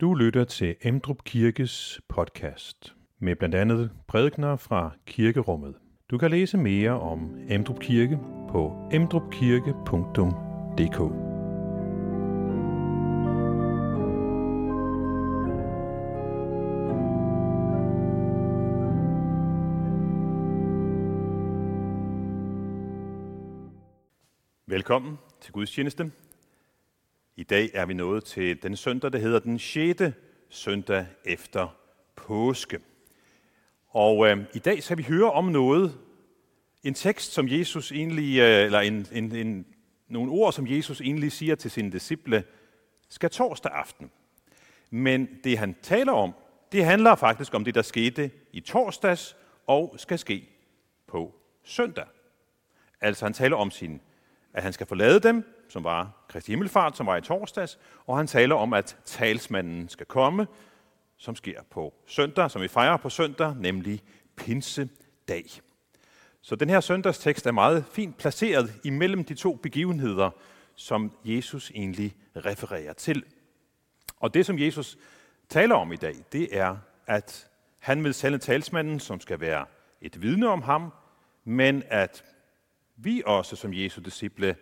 Du 0.00 0.14
lytter 0.14 0.44
til 0.44 0.76
Emdrup 0.82 1.24
Kirkes 1.24 2.00
podcast 2.08 2.94
med 3.18 3.36
blandt 3.36 3.54
andet 3.54 3.90
prædikner 4.08 4.56
fra 4.56 4.90
kirkerummet. 5.06 5.74
Du 6.10 6.18
kan 6.18 6.30
læse 6.30 6.58
mere 6.58 7.00
om 7.00 7.36
Emdrup 7.48 7.80
Kirke 7.80 8.18
på 8.48 8.88
emdrupkirke.dk. 8.92 11.00
Velkommen 24.66 25.18
til 25.40 25.52
Guds 25.52 25.70
tjeneste. 25.70 26.10
I 27.38 27.42
dag 27.42 27.70
er 27.74 27.86
vi 27.86 27.94
nået 27.94 28.24
til 28.24 28.62
den 28.62 28.76
søndag, 28.76 29.12
der 29.12 29.18
hedder 29.18 29.38
den 29.38 29.58
6. 29.58 30.02
søndag 30.48 31.06
efter 31.24 31.76
påske. 32.16 32.80
Og 33.88 34.28
øh, 34.28 34.44
i 34.54 34.58
dag 34.58 34.82
skal 34.82 34.98
vi 34.98 35.02
høre 35.02 35.32
om 35.32 35.44
noget, 35.44 35.98
en 36.82 36.94
tekst, 36.94 37.32
som 37.32 37.48
Jesus 37.48 37.92
egentlig, 37.92 38.38
øh, 38.38 38.64
eller 38.64 38.80
en, 38.80 39.06
en, 39.12 39.36
en, 39.36 39.66
nogle 40.08 40.32
ord, 40.32 40.52
som 40.52 40.66
Jesus 40.66 41.00
egentlig 41.00 41.32
siger 41.32 41.54
til 41.54 41.70
sine 41.70 41.92
disciple, 41.92 42.44
skal 43.08 43.30
torsdag 43.30 43.72
aften. 43.72 44.10
Men 44.90 45.28
det 45.44 45.58
han 45.58 45.76
taler 45.82 46.12
om, 46.12 46.34
det 46.72 46.84
handler 46.84 47.14
faktisk 47.14 47.54
om 47.54 47.64
det, 47.64 47.74
der 47.74 47.82
skete 47.82 48.30
i 48.52 48.60
torsdags 48.60 49.36
og 49.66 49.94
skal 49.96 50.18
ske 50.18 50.48
på 51.06 51.34
søndag. 51.64 52.06
Altså 53.00 53.24
han 53.24 53.32
taler 53.32 53.56
om 53.56 53.70
sin, 53.70 54.00
at 54.52 54.62
han 54.62 54.72
skal 54.72 54.86
forlade 54.86 55.20
dem, 55.20 55.44
som 55.68 55.84
var 55.84 56.10
Kristi 56.28 56.52
Himmelfart, 56.52 56.96
som 56.96 57.06
var 57.06 57.16
i 57.16 57.20
torsdags, 57.20 57.78
og 58.06 58.16
han 58.16 58.26
taler 58.26 58.54
om, 58.54 58.72
at 58.72 58.96
talsmanden 59.04 59.88
skal 59.88 60.06
komme, 60.06 60.46
som 61.16 61.36
sker 61.36 61.62
på 61.70 61.94
søndag, 62.06 62.50
som 62.50 62.62
vi 62.62 62.68
fejrer 62.68 62.96
på 62.96 63.10
søndag, 63.10 63.56
nemlig 63.56 64.02
pinsedag. 64.36 65.44
Så 66.42 66.56
den 66.56 66.70
her 66.70 66.80
søndagstekst 66.80 67.46
er 67.46 67.52
meget 67.52 67.84
fint 67.92 68.16
placeret 68.16 68.80
imellem 68.84 69.24
de 69.24 69.34
to 69.34 69.54
begivenheder, 69.54 70.30
som 70.74 71.12
Jesus 71.24 71.70
egentlig 71.70 72.16
refererer 72.36 72.92
til. 72.92 73.24
Og 74.16 74.34
det, 74.34 74.46
som 74.46 74.58
Jesus 74.58 74.98
taler 75.48 75.74
om 75.74 75.92
i 75.92 75.96
dag, 75.96 76.14
det 76.32 76.56
er, 76.58 76.76
at 77.06 77.48
han 77.78 78.04
vil 78.04 78.14
sende 78.14 78.38
talsmanden, 78.38 79.00
som 79.00 79.20
skal 79.20 79.40
være 79.40 79.66
et 80.00 80.22
vidne 80.22 80.48
om 80.48 80.62
ham, 80.62 80.92
men 81.44 81.82
at 81.88 82.24
vi 82.96 83.22
også 83.26 83.56
som 83.56 83.74
Jesu 83.74 84.00
disciple 84.00 84.56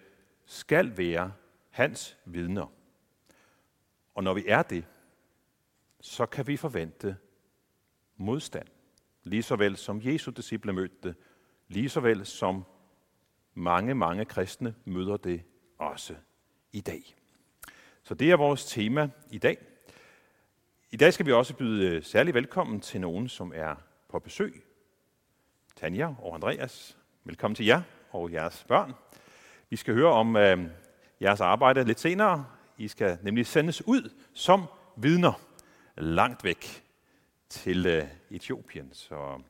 skal 0.47 0.98
være 0.98 1.33
hans 1.70 2.19
vidner. 2.25 2.67
Og 4.14 4.25
når 4.25 4.34
vi 4.34 4.45
er 4.47 4.62
det, 4.62 4.84
så 6.01 6.27
kan 6.27 6.47
vi 6.47 6.56
forvente 6.56 7.17
modstand. 8.17 8.69
Lige 9.23 9.42
så 9.42 9.56
vel 9.56 9.77
som 9.77 10.01
Jesu 10.05 10.31
disciple 10.31 10.73
mødte 10.73 10.97
det, 11.03 11.17
lige 11.69 11.89
så 11.89 12.01
vel 12.01 12.27
som 12.27 12.64
mange, 13.55 13.95
mange 13.95 14.25
kristne 14.25 14.75
møder 14.84 15.17
det 15.17 15.42
også 15.78 16.14
i 16.73 16.81
dag. 16.81 17.17
Så 18.03 18.14
det 18.14 18.31
er 18.31 18.36
vores 18.36 18.64
tema 18.64 19.11
i 19.31 19.39
dag. 19.39 19.58
I 20.91 20.97
dag 20.97 21.12
skal 21.12 21.27
vi 21.27 21.33
også 21.33 21.55
byde 21.55 21.89
øh, 21.89 22.03
særlig 22.03 22.34
velkommen 22.34 22.81
til 22.81 23.01
nogen, 23.01 23.29
som 23.29 23.53
er 23.55 23.75
på 24.08 24.19
besøg. 24.19 24.64
Tanja 25.77 26.14
og 26.19 26.34
Andreas, 26.34 26.98
velkommen 27.25 27.55
til 27.55 27.67
jer 27.67 27.83
og 28.11 28.33
jeres 28.33 28.64
børn. 28.69 28.95
Vi 29.75 29.78
skal 29.78 29.94
høre 29.94 30.12
om 30.12 30.36
øh, 30.36 30.58
jeres 31.20 31.41
arbejde 31.41 31.84
lidt 31.84 32.00
senere. 32.00 32.47
I 32.78 32.89
skal 32.89 33.19
nemlig 33.22 33.47
sendes 33.47 33.86
ud 33.86 34.11
som 34.34 34.62
vidner 34.97 35.33
langt 35.97 36.44
væk 36.44 36.83
til 37.48 37.86
øh, 37.86 38.05
Etiopien. 38.30 38.89
Så 38.92 39.41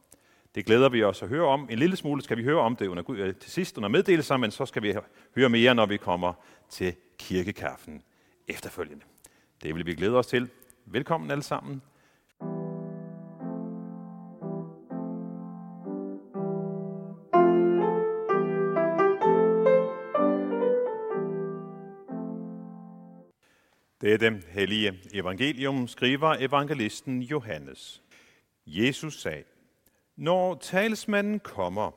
det 0.54 0.66
glæder 0.66 0.88
vi 0.88 1.02
os 1.02 1.22
at 1.22 1.28
høre 1.28 1.46
om. 1.46 1.68
En 1.70 1.78
lille 1.78 1.96
smule 1.96 2.22
skal 2.22 2.36
vi 2.36 2.44
høre 2.44 2.60
om 2.60 2.76
det 2.76 2.86
under, 2.86 3.10
øh, 3.10 3.34
til 3.34 3.50
sidst 3.50 3.76
under 3.76 3.88
meddelelser, 3.88 4.36
men 4.36 4.50
så 4.50 4.66
skal 4.66 4.82
vi 4.82 4.94
høre 5.36 5.48
mere, 5.48 5.74
når 5.74 5.86
vi 5.86 5.96
kommer 5.96 6.32
til 6.70 6.94
kirkekaffen 7.18 8.02
efterfølgende. 8.48 9.04
Det 9.62 9.74
vil 9.74 9.86
vi 9.86 9.94
glæde 9.94 10.16
os 10.16 10.26
til. 10.26 10.48
Velkommen 10.86 11.30
alle 11.30 11.42
sammen. 11.42 11.82
Dette 24.14 24.42
hellige 24.48 25.00
evangelium 25.12 25.88
skriver 25.88 26.36
evangelisten 26.40 27.22
Johannes. 27.22 28.02
Jesus 28.66 29.20
sagde, 29.20 29.44
Når 30.16 30.54
talsmanden 30.54 31.40
kommer, 31.40 31.90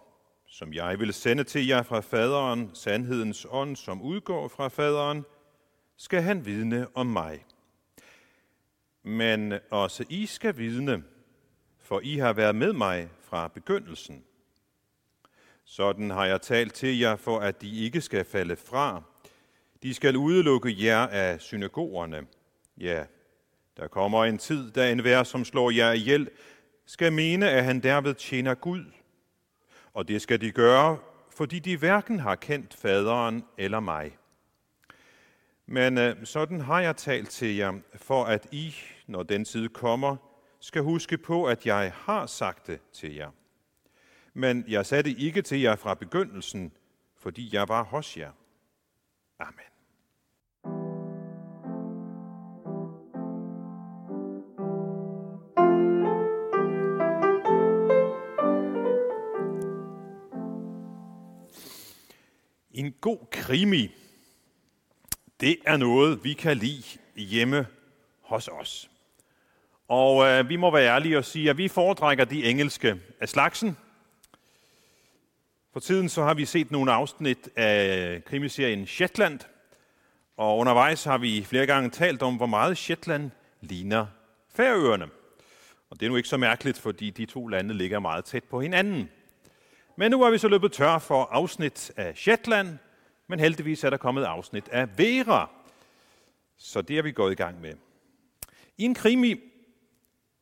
som 0.48 0.74
jeg 0.74 1.00
vil 1.00 1.14
sende 1.14 1.44
til 1.44 1.68
jer 1.68 1.84
fra 1.84 2.00
faderen, 2.00 2.72
sandhedens 2.74 3.48
ånd, 3.50 3.76
som 3.76 4.02
udgår 4.02 4.48
fra 4.48 4.68
faderen, 4.68 5.26
skal 5.98 6.22
han 6.22 6.46
vidne 6.46 6.88
om 6.94 7.06
mig. 7.06 7.46
Men 9.04 9.54
også 9.72 10.06
I 10.10 10.26
skal 10.26 10.58
vidne, 10.58 11.04
for 11.80 12.00
I 12.04 12.18
har 12.18 12.34
været 12.34 12.56
med 12.56 12.74
mig 12.74 13.10
fra 13.22 13.48
begyndelsen. 13.48 14.24
Sådan 15.66 16.10
har 16.10 16.26
jeg 16.26 16.42
talt 16.42 16.74
til 16.74 17.00
jer, 17.00 17.16
for 17.16 17.40
at 17.40 17.62
de 17.62 17.80
ikke 17.84 18.02
skal 18.02 18.26
falde 18.26 18.56
fra, 18.56 19.04
de 19.84 19.94
skal 19.94 20.18
udelukke 20.18 20.86
jer 20.86 21.08
af 21.08 21.42
synagogerne. 21.42 22.28
Ja, 22.78 23.06
der 23.78 23.88
kommer 23.88 24.26
en 24.26 24.38
tid, 24.38 24.72
da 24.72 24.92
enhver, 24.92 25.24
som 25.24 25.46
slår 25.46 25.72
jer 25.72 25.92
ihjel, 25.92 26.30
skal 26.86 27.14
mene, 27.14 27.50
at 27.50 27.64
han 27.64 27.80
derved 27.80 28.14
tjener 28.14 28.54
Gud. 28.54 28.86
Og 29.94 30.08
det 30.08 30.22
skal 30.22 30.42
de 30.42 30.52
gøre, 30.52 30.98
fordi 31.30 31.60
de 31.60 31.78
hverken 31.78 32.20
har 32.20 32.36
kendt 32.36 32.74
faderen 32.74 33.44
eller 33.58 33.80
mig. 33.80 34.18
Men 35.66 35.98
øh, 35.98 36.26
sådan 36.26 36.62
har 36.62 36.82
jeg 36.82 36.96
talt 36.96 37.30
til 37.30 37.56
jer, 37.56 37.74
for 37.96 38.24
at 38.24 38.48
I, 38.52 38.76
når 39.08 39.24
den 39.24 39.46
tid 39.46 39.70
kommer, 39.70 40.16
skal 40.60 40.82
huske 40.82 41.18
på, 41.18 41.46
at 41.46 41.66
jeg 41.66 41.92
har 41.96 42.26
sagt 42.26 42.68
det 42.68 42.80
til 42.94 43.16
jer. 43.16 43.32
Men 44.34 44.66
jeg 44.68 44.86
sagde 44.86 45.04
det 45.04 45.18
ikke 45.18 45.42
til 45.42 45.62
jer 45.62 45.76
fra 45.76 45.94
begyndelsen, 45.94 46.72
fordi 47.16 47.50
jeg 47.54 47.68
var 47.68 47.84
hos 47.84 48.18
jer. 48.18 48.32
Amen. 49.40 49.66
En 62.72 62.94
god 63.02 63.18
krimi, 63.32 63.92
det 65.40 65.58
er 65.66 65.78
noget, 65.78 66.24
vi 66.24 66.34
kan 66.34 66.58
lide 66.58 66.84
hjemme 67.16 67.68
hos 68.22 68.48
os. 68.48 68.90
Og 69.88 70.26
øh, 70.26 70.50
vi 70.50 70.56
må 70.56 70.72
være 70.72 70.96
ærlige 70.96 71.18
og 71.18 71.26
sige, 71.26 71.50
at 71.50 71.58
vi 71.58 71.68
foretrækker 71.68 72.26
de 72.26 72.46
engelske 72.46 73.02
af 73.20 73.30
slagsen. 73.30 73.78
For 75.78 75.82
tiden 75.82 76.10
så 76.10 76.24
har 76.24 76.34
vi 76.34 76.46
set 76.46 76.72
nogle 76.72 76.92
afsnit 76.92 77.50
af 77.56 78.24
krimiserien 78.26 78.88
Shetland, 78.88 79.40
og 80.38 80.58
undervejs 80.58 81.04
har 81.04 81.18
vi 81.18 81.44
flere 81.44 81.66
gange 81.66 81.90
talt 81.90 82.22
om, 82.22 82.36
hvor 82.36 82.46
meget 82.46 82.78
Shetland 82.78 83.32
ligner 83.62 84.06
Færøerne. 84.56 85.06
Og 85.90 86.00
det 86.00 86.06
er 86.06 86.10
nu 86.10 86.16
ikke 86.16 86.30
så 86.30 86.38
mærkeligt, 86.38 86.80
fordi 86.80 87.10
de 87.10 87.26
to 87.26 87.48
lande 87.48 87.74
ligger 87.74 88.00
meget 88.00 88.26
tæt 88.26 88.44
på 88.44 88.62
hinanden. 88.62 89.10
Men 89.96 90.12
nu 90.12 90.22
er 90.22 90.32
vi 90.32 90.38
så 90.38 90.48
løbet 90.48 90.72
tør 90.72 91.00
for 91.00 91.24
afsnit 91.24 91.92
af 91.98 92.18
Shetland, 92.18 92.78
men 93.28 93.40
heldigvis 93.40 93.84
er 93.84 93.90
der 93.90 93.98
kommet 93.98 94.24
afsnit 94.24 94.70
af 94.70 94.98
Vera. 94.98 95.50
Så 96.58 96.82
det 96.82 96.98
er 96.98 97.02
vi 97.02 97.12
gået 97.12 97.32
i 97.32 97.36
gang 97.36 97.62
med. 97.62 97.74
I 98.78 98.84
en 98.84 98.96
krimi, 98.96 99.36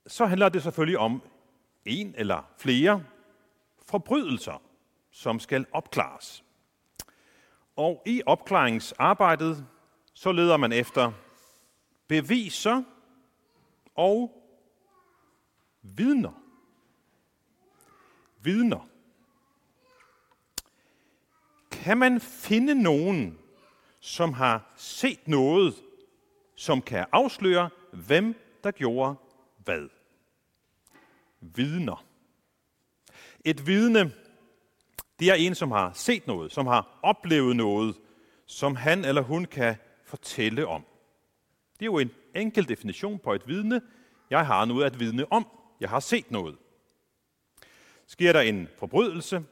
så 0.07 0.25
handler 0.25 0.50
det 0.50 0.63
selvfølgelig 0.63 1.00
om 1.00 1.21
en 1.86 2.15
eller 2.18 2.50
flere 2.57 3.04
forbrydelser, 3.88 4.62
som 5.15 5.39
skal 5.39 5.65
opklares. 5.71 6.44
Og 7.75 8.03
i 8.06 8.21
opklaringsarbejdet, 8.25 9.67
så 10.13 10.31
leder 10.31 10.57
man 10.57 10.71
efter 10.71 11.12
beviser 12.07 12.83
og 13.95 14.44
vidner. 15.81 16.41
Vidner. 18.41 18.89
Kan 21.71 21.97
man 21.97 22.21
finde 22.21 22.83
nogen, 22.83 23.39
som 24.00 24.33
har 24.33 24.73
set 24.75 25.27
noget, 25.27 25.75
som 26.56 26.81
kan 26.81 27.06
afsløre, 27.12 27.69
hvem 27.91 28.35
der 28.63 28.71
gjorde 28.71 29.15
hvad? 29.57 29.89
Vidner. 31.39 32.06
Et 33.45 33.67
vidne, 33.67 34.13
det 35.19 35.29
er 35.29 35.33
en, 35.33 35.56
som 35.56 35.71
har 35.71 35.91
set 35.94 36.27
noget, 36.27 36.51
som 36.51 36.67
har 36.67 37.00
oplevet 37.03 37.56
noget, 37.56 37.95
som 38.45 38.75
han 38.75 39.06
eller 39.06 39.21
hun 39.21 39.45
kan 39.45 39.75
fortælle 40.03 40.67
om. 40.67 40.85
Det 41.73 41.81
er 41.81 41.85
jo 41.85 42.00
en 42.00 42.12
enkel 42.35 42.69
definition 42.69 43.19
på 43.19 43.33
et 43.33 43.47
vidne. 43.47 43.81
Jeg 44.29 44.45
har 44.45 44.65
noget 44.65 44.85
at 44.85 45.00
vidne 45.00 45.31
om. 45.31 45.47
Jeg 45.79 45.89
har 45.89 46.00
set 46.00 46.31
noget. 46.31 46.57
Sker 48.07 48.33
der 48.33 48.41
en 48.41 48.67
forbrydelse, 48.77 49.44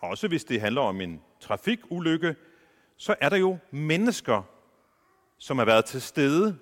også 0.00 0.28
hvis 0.28 0.44
det 0.44 0.60
handler 0.60 0.80
om 0.80 1.00
en 1.00 1.22
trafikulykke, 1.40 2.36
så 2.96 3.14
er 3.20 3.28
der 3.28 3.36
jo 3.36 3.58
mennesker, 3.70 4.42
som 5.38 5.58
har 5.58 5.64
været 5.64 5.84
til 5.84 6.02
stede, 6.02 6.58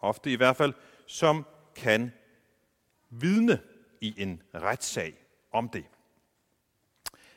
ofte 0.00 0.32
i 0.32 0.36
hvert 0.36 0.56
fald, 0.56 0.72
som 1.06 1.46
kan 1.76 2.12
vidne 3.10 3.58
i 4.00 4.14
en 4.22 4.42
retssag 4.54 5.14
om 5.52 5.68
det. 5.68 5.84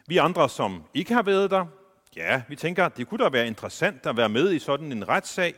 Vi 0.08 0.18
andre, 0.18 0.50
som 0.50 0.84
ikke 0.94 1.14
har 1.14 1.24
været 1.24 1.52
der, 1.52 1.66
ja, 2.16 2.44
vi 2.50 2.56
tænker, 2.56 2.90
det 2.90 3.08
kunne 3.08 3.24
da 3.24 3.30
være 3.30 3.48
interessant 3.48 4.06
at 4.06 4.18
være 4.18 4.30
med 4.30 4.54
i 4.54 4.60
sådan 4.60 4.92
en 4.92 5.08
retssag, 5.08 5.56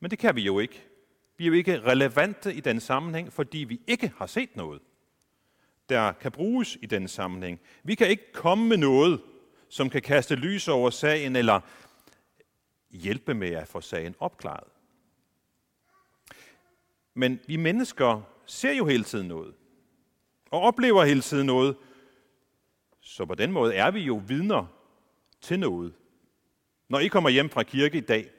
men 0.00 0.10
det 0.10 0.18
kan 0.18 0.36
vi 0.36 0.42
jo 0.42 0.58
ikke. 0.58 0.86
Vi 1.36 1.44
er 1.44 1.48
jo 1.48 1.54
ikke 1.54 1.80
relevante 1.80 2.54
i 2.54 2.60
den 2.60 2.80
sammenhæng, 2.80 3.32
fordi 3.32 3.58
vi 3.58 3.80
ikke 3.86 4.12
har 4.16 4.26
set 4.26 4.56
noget, 4.56 4.82
der 5.88 6.12
kan 6.12 6.32
bruges 6.32 6.78
i 6.82 6.86
den 6.86 7.08
sammenhæng. 7.08 7.60
Vi 7.82 7.94
kan 7.94 8.08
ikke 8.08 8.32
komme 8.32 8.68
med 8.68 8.76
noget, 8.76 9.20
som 9.68 9.90
kan 9.90 10.02
kaste 10.02 10.34
lys 10.34 10.68
over 10.68 10.90
sagen 10.90 11.36
eller 11.36 11.60
hjælpe 12.90 13.34
med 13.34 13.50
at 13.50 13.68
få 13.68 13.80
sagen 13.80 14.14
opklaret. 14.18 14.68
Men 17.14 17.40
vi 17.46 17.56
mennesker 17.56 18.22
ser 18.46 18.72
jo 18.72 18.86
hele 18.86 19.04
tiden 19.04 19.28
noget, 19.28 19.54
og 20.50 20.60
oplever 20.60 21.04
hele 21.04 21.20
tiden 21.20 21.46
noget, 21.46 21.76
så 23.10 23.24
på 23.24 23.34
den 23.34 23.52
måde 23.52 23.74
er 23.74 23.90
vi 23.90 24.00
jo 24.00 24.22
vidner 24.26 24.66
til 25.40 25.60
noget. 25.60 25.94
Når 26.88 26.98
I 26.98 27.08
kommer 27.08 27.30
hjem 27.30 27.50
fra 27.50 27.62
kirke 27.62 27.98
i 27.98 28.00
dag, 28.00 28.30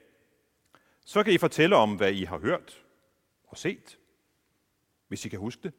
så 1.06 1.24
kan 1.24 1.34
I 1.34 1.38
fortælle 1.38 1.76
om, 1.76 1.96
hvad 1.96 2.12
I 2.12 2.24
har 2.24 2.38
hørt 2.40 2.84
og 3.48 3.58
set, 3.58 3.98
hvis 5.08 5.26
I 5.26 5.30
kan 5.30 5.40
huske 5.40 5.64
det. 5.64 5.74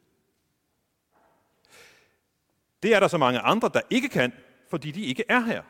Det 2.82 2.94
er 2.94 3.00
der 3.00 3.08
så 3.08 3.18
mange 3.18 3.38
andre, 3.38 3.70
der 3.74 3.80
ikke 3.90 4.08
kan, 4.08 4.32
fordi 4.70 4.90
de 4.90 5.04
ikke 5.04 5.24
er 5.28 5.40
her. 5.40 5.62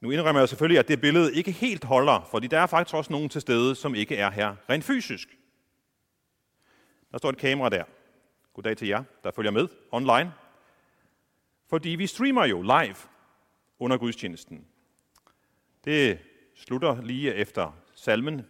Nu 0.00 0.10
indrømmer 0.10 0.40
jeg 0.40 0.48
selvfølgelig, 0.48 0.78
at 0.78 0.88
det 0.88 1.00
billede 1.00 1.34
ikke 1.34 1.50
helt 1.50 1.84
holder, 1.84 2.28
fordi 2.30 2.46
der 2.46 2.60
er 2.60 2.66
faktisk 2.66 2.94
også 2.94 3.12
nogen 3.12 3.28
til 3.28 3.40
stede, 3.40 3.74
som 3.74 3.94
ikke 3.94 4.16
er 4.16 4.30
her 4.30 4.56
rent 4.70 4.84
fysisk. 4.84 5.38
Der 7.12 7.18
står 7.18 7.28
et 7.28 7.38
kamera 7.38 7.68
der. 7.68 7.84
Goddag 8.54 8.76
til 8.76 8.88
jer, 8.88 9.04
der 9.24 9.30
følger 9.30 9.50
med 9.50 9.68
online. 9.90 10.32
Fordi 11.70 11.88
vi 11.88 12.06
streamer 12.06 12.44
jo 12.44 12.62
live 12.62 12.96
under 13.78 13.96
gudstjenesten. 13.96 14.64
Det 15.84 16.18
slutter 16.56 17.02
lige 17.02 17.34
efter 17.34 17.72
salmen, 17.94 18.46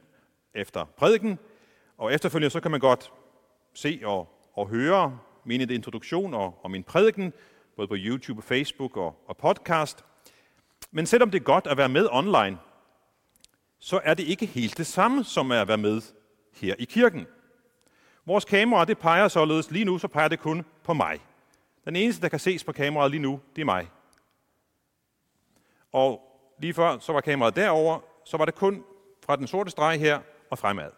efter 0.55 0.85
prædiken, 0.85 1.39
og 1.97 2.15
efterfølgende 2.15 2.51
så 2.51 2.61
kan 2.61 2.71
man 2.71 2.81
godt 2.81 3.13
se 3.75 4.01
og, 4.05 4.29
og 4.55 4.69
høre 4.69 5.19
min 5.45 5.71
introduktion 5.71 6.35
og, 6.35 6.59
og 6.63 6.71
min 6.71 6.83
prædiken, 6.83 7.33
både 7.77 7.89
på 7.89 7.95
YouTube, 7.99 8.43
Facebook 8.43 8.97
og, 8.97 9.25
og 9.27 9.37
podcast. 9.37 10.05
Men 10.91 11.07
selvom 11.07 11.31
det 11.31 11.41
er 11.41 11.45
godt 11.45 11.67
at 11.67 11.77
være 11.77 11.89
med 11.89 12.09
online, 12.11 12.59
så 13.79 14.01
er 14.05 14.15
det 14.15 14.25
ikke 14.25 14.47
helt 14.47 14.79
det 14.79 14.87
samme 14.87 15.25
som 15.25 15.53
at 15.53 15.69
være 15.69 15.79
med 15.79 16.03
her 16.55 16.75
i 16.79 16.85
kirken. 16.85 17.27
Vores 18.27 18.45
kamera 18.45 18.85
det 18.85 18.99
peger 18.99 19.29
således 19.29 19.71
lige 19.71 19.85
nu, 19.85 19.99
så 19.99 20.09
peger 20.09 20.29
det 20.29 20.41
kun 20.41 20.65
på 20.85 20.95
mig. 20.95 21.21
Den 21.85 21.97
eneste, 21.97 22.23
der 22.23 22.29
kan 22.29 22.39
ses 22.39 22.65
på 22.65 22.73
kameraet 22.73 23.11
lige 23.11 23.23
nu, 23.23 23.41
det 23.57 23.61
er 23.61 23.65
mig. 23.65 23.91
Og 25.93 26.23
lige 26.59 26.75
før, 26.75 26.99
så 26.99 27.13
var 27.13 27.21
kameraet 27.21 27.57
derover, 27.57 28.01
så 28.25 28.37
var 28.37 28.45
det 28.45 28.55
kun 28.55 28.85
fra 29.25 29.37
den 29.37 29.47
sorte 29.47 29.71
streg 29.71 30.01
her 30.01 30.21
og 30.51 30.59
fremad. 30.59 30.91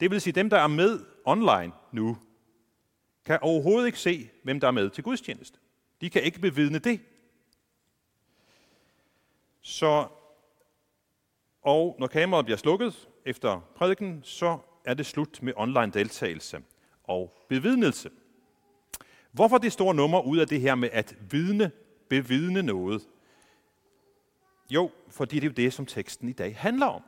Det 0.00 0.10
vil 0.10 0.20
sige, 0.20 0.32
dem, 0.32 0.50
der 0.50 0.58
er 0.58 0.66
med 0.66 1.00
online 1.24 1.72
nu, 1.92 2.18
kan 3.24 3.38
overhovedet 3.42 3.86
ikke 3.86 3.98
se, 3.98 4.30
hvem 4.42 4.60
der 4.60 4.66
er 4.66 4.72
med 4.72 4.90
til 4.90 5.04
gudstjeneste. 5.04 5.58
De 6.00 6.10
kan 6.10 6.22
ikke 6.22 6.40
bevidne 6.40 6.78
det. 6.78 7.00
Så, 9.60 10.06
og 11.62 11.96
når 11.98 12.06
kameraet 12.06 12.44
bliver 12.44 12.58
slukket 12.58 13.08
efter 13.24 13.60
prædiken, 13.76 14.20
så 14.24 14.58
er 14.84 14.94
det 14.94 15.06
slut 15.06 15.42
med 15.42 15.52
online 15.56 15.92
deltagelse 15.92 16.62
og 17.04 17.44
bevidnelse. 17.48 18.10
Hvorfor 19.32 19.58
det 19.58 19.72
store 19.72 19.94
nummer 19.94 20.20
ud 20.20 20.38
af 20.38 20.48
det 20.48 20.60
her 20.60 20.74
med 20.74 20.88
at 20.92 21.16
vidne, 21.30 21.70
bevidne 22.08 22.62
noget? 22.62 23.08
Jo, 24.70 24.90
fordi 25.08 25.36
det 25.36 25.44
er 25.44 25.50
jo 25.50 25.54
det, 25.64 25.72
som 25.72 25.86
teksten 25.86 26.28
i 26.28 26.32
dag 26.32 26.56
handler 26.56 26.86
om. 26.86 27.02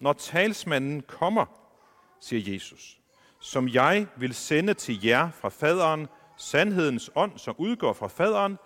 Når 0.00 0.12
talsmanden 0.12 1.02
kommer, 1.02 1.46
siger 2.20 2.52
Jesus, 2.52 3.00
som 3.40 3.68
jeg 3.68 4.06
vil 4.16 4.34
sende 4.34 4.74
til 4.74 5.04
jer 5.04 5.30
fra 5.30 5.48
faderen, 5.48 6.08
sandhedens 6.36 7.10
ånd, 7.14 7.38
som 7.38 7.54
udgår 7.58 7.92
fra 7.92 8.08
faderen, 8.08 8.58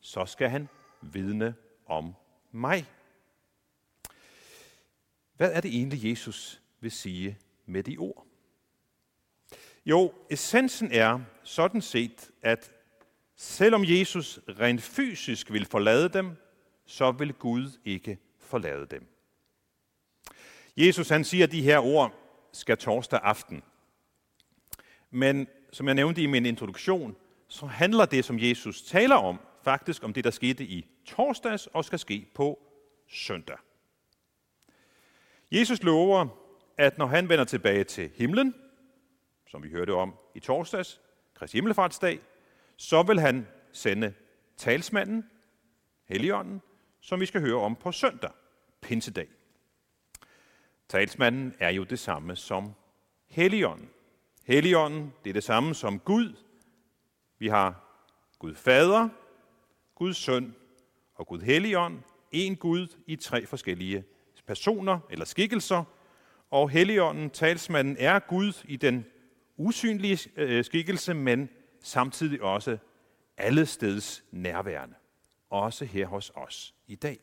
så 0.00 0.26
skal 0.26 0.48
han 0.48 0.68
vidne 1.02 1.54
om 1.86 2.14
mig. 2.52 2.86
Hvad 5.36 5.52
er 5.52 5.60
det 5.60 5.76
egentlig, 5.76 6.10
Jesus 6.10 6.62
vil 6.80 6.90
sige 6.90 7.38
med 7.66 7.82
de 7.82 7.96
ord? 7.96 8.26
Jo, 9.86 10.12
essensen 10.30 10.92
er 10.92 11.20
sådan 11.50 11.82
set, 11.82 12.30
at 12.42 12.72
selvom 13.36 13.84
Jesus 13.84 14.40
rent 14.48 14.82
fysisk 14.82 15.52
vil 15.52 15.66
forlade 15.66 16.08
dem, 16.08 16.36
så 16.86 17.12
vil 17.12 17.32
Gud 17.32 17.78
ikke 17.84 18.18
forlade 18.38 18.86
dem. 18.86 19.06
Jesus 20.76 21.08
han 21.08 21.24
siger, 21.24 21.44
at 21.44 21.52
de 21.52 21.62
her 21.62 21.78
ord 21.78 22.14
skal 22.52 22.76
torsdag 22.78 23.20
aften. 23.22 23.62
Men 25.10 25.46
som 25.72 25.86
jeg 25.86 25.94
nævnte 25.94 26.22
i 26.22 26.26
min 26.26 26.46
introduktion, 26.46 27.16
så 27.48 27.66
handler 27.66 28.04
det, 28.04 28.24
som 28.24 28.38
Jesus 28.38 28.82
taler 28.82 29.16
om, 29.16 29.40
faktisk 29.62 30.04
om 30.04 30.12
det, 30.12 30.24
der 30.24 30.30
skete 30.30 30.64
i 30.64 30.86
torsdags 31.06 31.66
og 31.66 31.84
skal 31.84 31.98
ske 31.98 32.26
på 32.34 32.58
søndag. 33.08 33.56
Jesus 35.50 35.82
lover, 35.82 36.26
at 36.76 36.98
når 36.98 37.06
han 37.06 37.28
vender 37.28 37.44
tilbage 37.44 37.84
til 37.84 38.10
himlen, 38.14 38.54
som 39.46 39.62
vi 39.62 39.70
hørte 39.70 39.94
om 39.94 40.14
i 40.34 40.40
torsdags, 40.40 41.00
Kristi 41.40 41.56
Himmelfartsdag, 41.56 42.20
så 42.76 43.02
vil 43.02 43.20
han 43.20 43.46
sende 43.72 44.14
talsmanden, 44.56 45.24
Helligånden, 46.04 46.62
som 47.00 47.20
vi 47.20 47.26
skal 47.26 47.40
høre 47.40 47.56
om 47.56 47.76
på 47.76 47.92
søndag, 47.92 48.32
Pinsedag. 48.80 49.26
Talsmanden 50.88 51.54
er 51.58 51.70
jo 51.70 51.84
det 51.84 51.98
samme 51.98 52.36
som 52.36 52.74
Helligånden. 53.28 53.88
Helligånden, 54.46 55.12
det 55.24 55.30
er 55.30 55.34
det 55.34 55.44
samme 55.44 55.74
som 55.74 55.98
Gud. 55.98 56.36
Vi 57.38 57.48
har 57.48 57.84
Gud 58.38 58.54
Fader, 58.54 59.08
Gud 59.94 60.14
Søn 60.14 60.54
og 61.14 61.26
Gud 61.26 61.40
Helligånd. 61.40 61.98
En 62.32 62.56
Gud 62.56 62.86
i 63.06 63.16
tre 63.16 63.46
forskellige 63.46 64.04
personer 64.46 64.98
eller 65.10 65.24
skikkelser. 65.24 65.84
Og 66.50 66.70
Helligånden, 66.70 67.30
talsmanden, 67.30 67.96
er 67.98 68.18
Gud 68.18 68.52
i 68.64 68.76
den 68.76 69.06
usynlige 69.60 70.30
øh, 70.36 70.64
skikkelse, 70.64 71.14
men 71.14 71.48
samtidig 71.80 72.42
også 72.42 72.78
alle 73.36 73.66
steds 73.66 74.24
nærværende. 74.30 74.94
Også 75.50 75.84
her 75.84 76.06
hos 76.06 76.32
os 76.34 76.74
i 76.86 76.94
dag. 76.94 77.18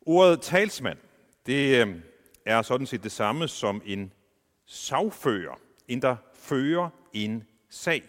Ordet 0.00 0.40
talsmand, 0.40 0.98
det 1.46 1.86
øh, 1.86 2.00
er 2.44 2.62
sådan 2.62 2.86
set 2.86 3.02
det 3.02 3.12
samme 3.12 3.48
som 3.48 3.82
en 3.84 4.12
sagfører, 4.66 5.60
en 5.88 6.02
der 6.02 6.16
fører 6.34 6.90
en 7.12 7.44
sag. 7.68 8.02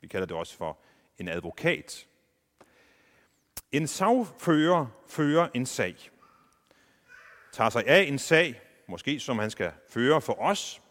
Vi 0.00 0.06
kalder 0.06 0.26
det 0.26 0.36
også 0.36 0.56
for 0.56 0.78
en 1.18 1.28
advokat. 1.28 2.06
En 3.72 3.86
sagfører 3.86 4.86
fører 5.08 5.48
en 5.54 5.66
sag. 5.66 6.10
Tager 7.52 7.70
sig 7.70 7.86
af 7.86 8.02
en 8.02 8.18
sag, 8.18 8.60
måske 8.88 9.20
som 9.20 9.38
han 9.38 9.50
skal 9.50 9.72
føre 9.88 10.20
for 10.20 10.42
os, 10.42 10.82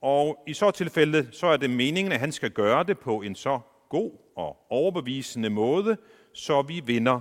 og 0.00 0.44
i 0.46 0.54
så 0.54 0.70
tilfælde, 0.70 1.28
så 1.32 1.46
er 1.46 1.56
det 1.56 1.70
meningen, 1.70 2.12
at 2.12 2.20
han 2.20 2.32
skal 2.32 2.50
gøre 2.50 2.84
det 2.84 2.98
på 2.98 3.22
en 3.22 3.34
så 3.34 3.60
god 3.88 4.12
og 4.36 4.66
overbevisende 4.70 5.50
måde, 5.50 5.96
så 6.32 6.62
vi 6.62 6.80
vinder 6.80 7.20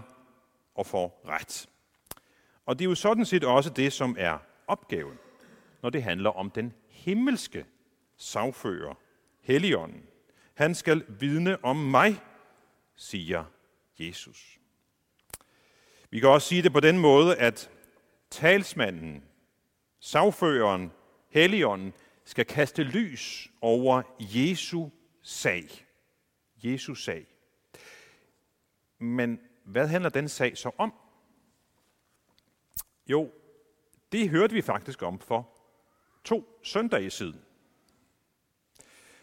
og 0.75 0.85
får 0.85 1.21
ret. 1.27 1.69
Og 2.65 2.79
det 2.79 2.85
er 2.85 2.89
jo 2.89 2.95
sådan 2.95 3.25
set 3.25 3.43
også 3.43 3.69
det, 3.69 3.93
som 3.93 4.15
er 4.19 4.37
opgaven, 4.67 5.17
når 5.81 5.89
det 5.89 6.03
handler 6.03 6.29
om 6.29 6.51
den 6.51 6.73
himmelske 6.89 7.65
sagfører, 8.17 8.93
Helligånden. 9.41 10.03
Han 10.53 10.75
skal 10.75 11.03
vidne 11.19 11.65
om 11.65 11.75
mig, 11.75 12.19
siger 12.95 13.43
Jesus. 13.99 14.59
Vi 16.09 16.19
kan 16.19 16.29
også 16.29 16.47
sige 16.47 16.61
det 16.61 16.73
på 16.73 16.79
den 16.79 16.99
måde, 16.99 17.35
at 17.35 17.69
talsmanden, 18.29 19.23
sagføreren, 20.05 20.91
Helligånden, 21.29 21.93
skal 22.25 22.45
kaste 22.45 22.83
lys 22.83 23.51
over 23.61 24.01
Jesu 24.19 24.89
sag. 25.21 25.85
Jesu 26.63 26.95
sag. 26.95 27.25
Men 28.99 29.39
hvad 29.63 29.87
handler 29.87 30.09
den 30.09 30.29
sag 30.29 30.57
så 30.57 30.71
om? 30.77 30.93
Jo, 33.07 33.31
det 34.11 34.29
hørte 34.29 34.53
vi 34.53 34.61
faktisk 34.61 35.01
om 35.01 35.19
for 35.19 35.49
to 36.23 36.59
søndage 36.63 37.09
siden. 37.09 37.41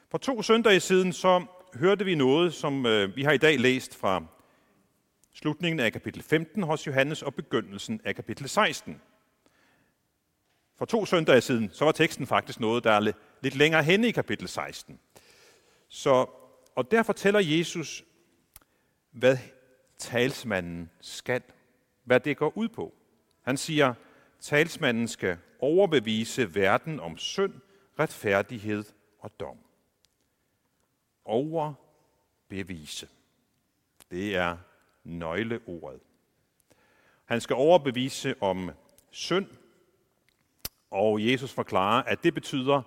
For 0.08 0.18
to 0.18 0.42
søndage 0.42 0.80
siden 0.80 1.12
så 1.12 1.46
hørte 1.74 2.04
vi 2.04 2.14
noget, 2.14 2.54
som 2.54 2.86
øh, 2.86 3.16
vi 3.16 3.22
har 3.22 3.32
i 3.32 3.38
dag 3.38 3.60
læst 3.60 3.96
fra 3.96 4.24
slutningen 5.32 5.80
af 5.80 5.92
kapitel 5.92 6.22
15 6.22 6.62
hos 6.62 6.86
Johannes 6.86 7.22
og 7.22 7.34
begyndelsen 7.34 8.00
af 8.04 8.14
kapitel 8.14 8.48
16. 8.48 9.00
For 10.82 10.86
to 10.86 11.06
søndage 11.06 11.40
siden, 11.40 11.70
så 11.72 11.84
var 11.84 11.92
teksten 11.92 12.26
faktisk 12.26 12.60
noget, 12.60 12.84
der 12.84 12.90
er 12.90 13.12
lidt 13.40 13.54
længere 13.54 13.82
henne 13.82 14.08
i 14.08 14.10
kapitel 14.10 14.48
16. 14.48 15.00
Så, 15.88 16.26
og 16.74 16.90
der 16.90 17.02
fortæller 17.02 17.40
Jesus, 17.40 18.04
hvad 19.10 19.38
talsmanden 19.98 20.90
skal, 21.00 21.42
hvad 22.04 22.20
det 22.20 22.36
går 22.36 22.52
ud 22.56 22.68
på. 22.68 22.94
Han 23.42 23.56
siger, 23.56 23.94
talsmanden 24.40 25.08
skal 25.08 25.38
overbevise 25.58 26.54
verden 26.54 27.00
om 27.00 27.18
synd, 27.18 27.54
retfærdighed 27.98 28.84
og 29.18 29.40
dom. 29.40 29.58
Overbevise. 31.24 33.08
Det 34.10 34.36
er 34.36 34.56
nøgleordet. 35.04 36.00
Han 37.24 37.40
skal 37.40 37.56
overbevise 37.56 38.34
om 38.40 38.70
synd, 39.10 39.46
og 40.92 41.26
Jesus 41.26 41.52
forklarer, 41.52 42.02
at 42.02 42.22
det 42.22 42.34
betyder, 42.34 42.82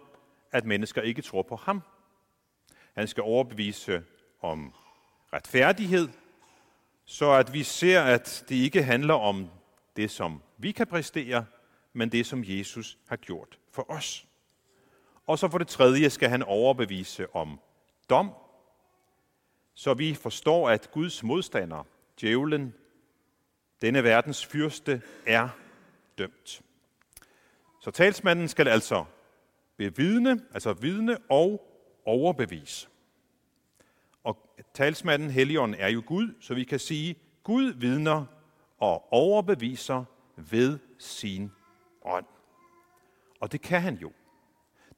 at 0.52 0.66
mennesker 0.66 1.02
ikke 1.02 1.22
tror 1.22 1.42
på 1.42 1.56
ham. 1.56 1.82
Han 2.94 3.08
skal 3.08 3.24
overbevise 3.24 4.04
om 4.42 4.74
retfærdighed, 5.34 6.10
så 7.06 7.32
at 7.32 7.54
vi 7.54 7.64
ser, 7.64 8.02
at 8.02 8.46
det 8.50 8.56
ikke 8.56 8.84
handler 8.84 9.14
om 9.14 9.50
det, 9.96 10.12
som 10.12 10.42
vi 10.58 10.72
kan 10.72 10.88
præstere, 10.88 11.46
men 11.94 12.12
det, 12.12 12.26
som 12.26 12.44
Jesus 12.46 12.98
har 13.08 13.16
gjort 13.16 13.60
for 13.72 13.92
os. 13.92 14.28
Og 15.28 15.40
så 15.40 15.48
for 15.48 15.58
det 15.58 15.68
tredje 15.68 16.10
skal 16.10 16.30
han 16.30 16.44
overbevise 16.44 17.36
om 17.36 17.60
dom, 18.10 18.32
så 19.74 19.94
vi 19.94 20.14
forstår, 20.14 20.70
at 20.70 20.92
Guds 20.92 21.24
modstander, 21.24 21.84
djævlen, 22.22 22.74
denne 23.82 24.04
verdens 24.04 24.46
fyrste, 24.46 25.02
er 25.26 25.50
dømt. 26.18 26.65
Så 27.86 27.92
talsmanden 27.92 28.48
skal 28.48 28.68
altså 28.68 29.06
bevidne, 29.78 30.42
altså 30.54 30.74
vidne 30.74 31.18
og 31.30 31.72
overbevise. 32.06 32.88
Og 34.24 34.38
talsmanden 34.74 35.30
Helligånden 35.30 35.82
er 35.82 35.88
jo 35.88 36.04
Gud, 36.06 36.34
så 36.42 36.54
vi 36.54 36.64
kan 36.64 36.80
sige, 36.80 37.16
Gud 37.44 37.74
vidner 37.74 38.26
og 38.78 39.14
overbeviser 39.14 40.04
ved 40.36 40.80
sin 41.00 41.52
ånd. 42.06 42.26
Og 43.40 43.52
det 43.52 43.62
kan 43.62 43.82
han 43.82 43.96
jo. 43.96 44.12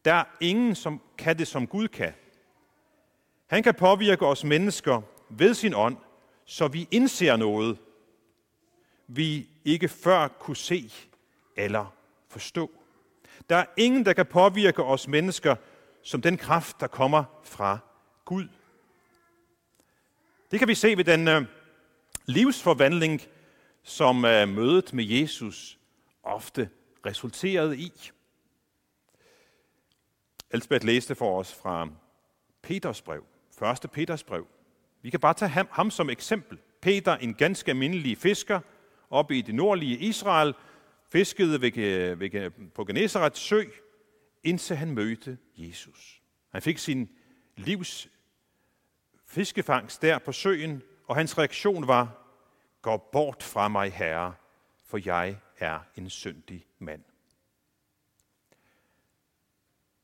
Der 0.05 0.13
er 0.13 0.25
ingen, 0.41 0.75
som 0.75 1.01
kan 1.17 1.37
det, 1.37 1.47
som 1.47 1.67
Gud 1.67 1.87
kan. 1.87 2.13
Han 3.47 3.63
kan 3.63 3.75
påvirke 3.75 4.25
os 4.25 4.43
mennesker 4.43 5.01
ved 5.29 5.53
sin 5.53 5.73
ånd, 5.73 5.97
så 6.45 6.67
vi 6.67 6.87
indser 6.91 7.35
noget, 7.35 7.77
vi 9.07 9.49
ikke 9.65 9.87
før 9.87 10.27
kunne 10.27 10.57
se 10.57 10.91
eller 11.55 11.93
forstå. 12.27 12.76
Der 13.49 13.55
er 13.55 13.65
ingen, 13.77 14.05
der 14.05 14.13
kan 14.13 14.25
påvirke 14.25 14.83
os 14.83 15.07
mennesker 15.07 15.55
som 16.03 16.21
den 16.21 16.37
kraft, 16.37 16.79
der 16.79 16.87
kommer 16.87 17.23
fra 17.43 17.77
Gud. 18.25 18.47
Det 20.51 20.59
kan 20.59 20.67
vi 20.67 20.75
se 20.75 20.97
ved 20.97 21.03
den 21.03 21.27
øh, 21.27 21.45
livsforvandling, 22.25 23.21
som 23.83 24.25
øh, 24.25 24.49
mødet 24.49 24.93
med 24.93 25.05
Jesus 25.05 25.77
ofte 26.23 26.69
resulterede 27.05 27.77
i. 27.77 27.91
Elsbeth 30.51 30.85
læste 30.85 31.15
for 31.15 31.39
os 31.39 31.53
fra 31.53 31.87
Peters 32.61 33.01
brev, 33.01 33.23
første 33.59 33.87
Peters 33.87 34.23
brev. 34.23 34.47
Vi 35.01 35.09
kan 35.09 35.19
bare 35.19 35.33
tage 35.33 35.49
ham, 35.49 35.67
ham 35.71 35.91
som 35.91 36.09
eksempel. 36.09 36.57
Peter, 36.81 37.15
en 37.15 37.33
ganske 37.33 37.71
almindelig 37.71 38.17
fisker, 38.17 38.59
oppe 39.09 39.37
i 39.37 39.41
det 39.41 39.55
nordlige 39.55 39.97
Israel, 39.97 40.53
fiskede 41.09 41.61
ved, 41.61 41.77
øh, 41.77 42.19
ved, 42.19 42.33
øh, 42.33 42.51
på 42.75 42.85
Genesarets 42.85 43.39
sø, 43.39 43.63
indtil 44.43 44.75
han 44.75 44.91
mødte 44.91 45.37
Jesus. 45.55 46.21
Han 46.49 46.61
fik 46.61 46.77
sin 46.77 47.09
livs 47.55 48.09
fiskefangst 49.25 50.01
der 50.01 50.19
på 50.19 50.31
søen, 50.31 50.81
og 51.07 51.15
hans 51.15 51.37
reaktion 51.37 51.87
var, 51.87 52.23
Gå 52.81 52.97
bort 52.97 53.43
fra 53.43 53.67
mig, 53.67 53.93
Herre, 53.93 54.33
for 54.85 54.99
jeg 55.05 55.37
er 55.59 55.79
en 55.95 56.09
syndig 56.09 56.65
mand. 56.79 57.01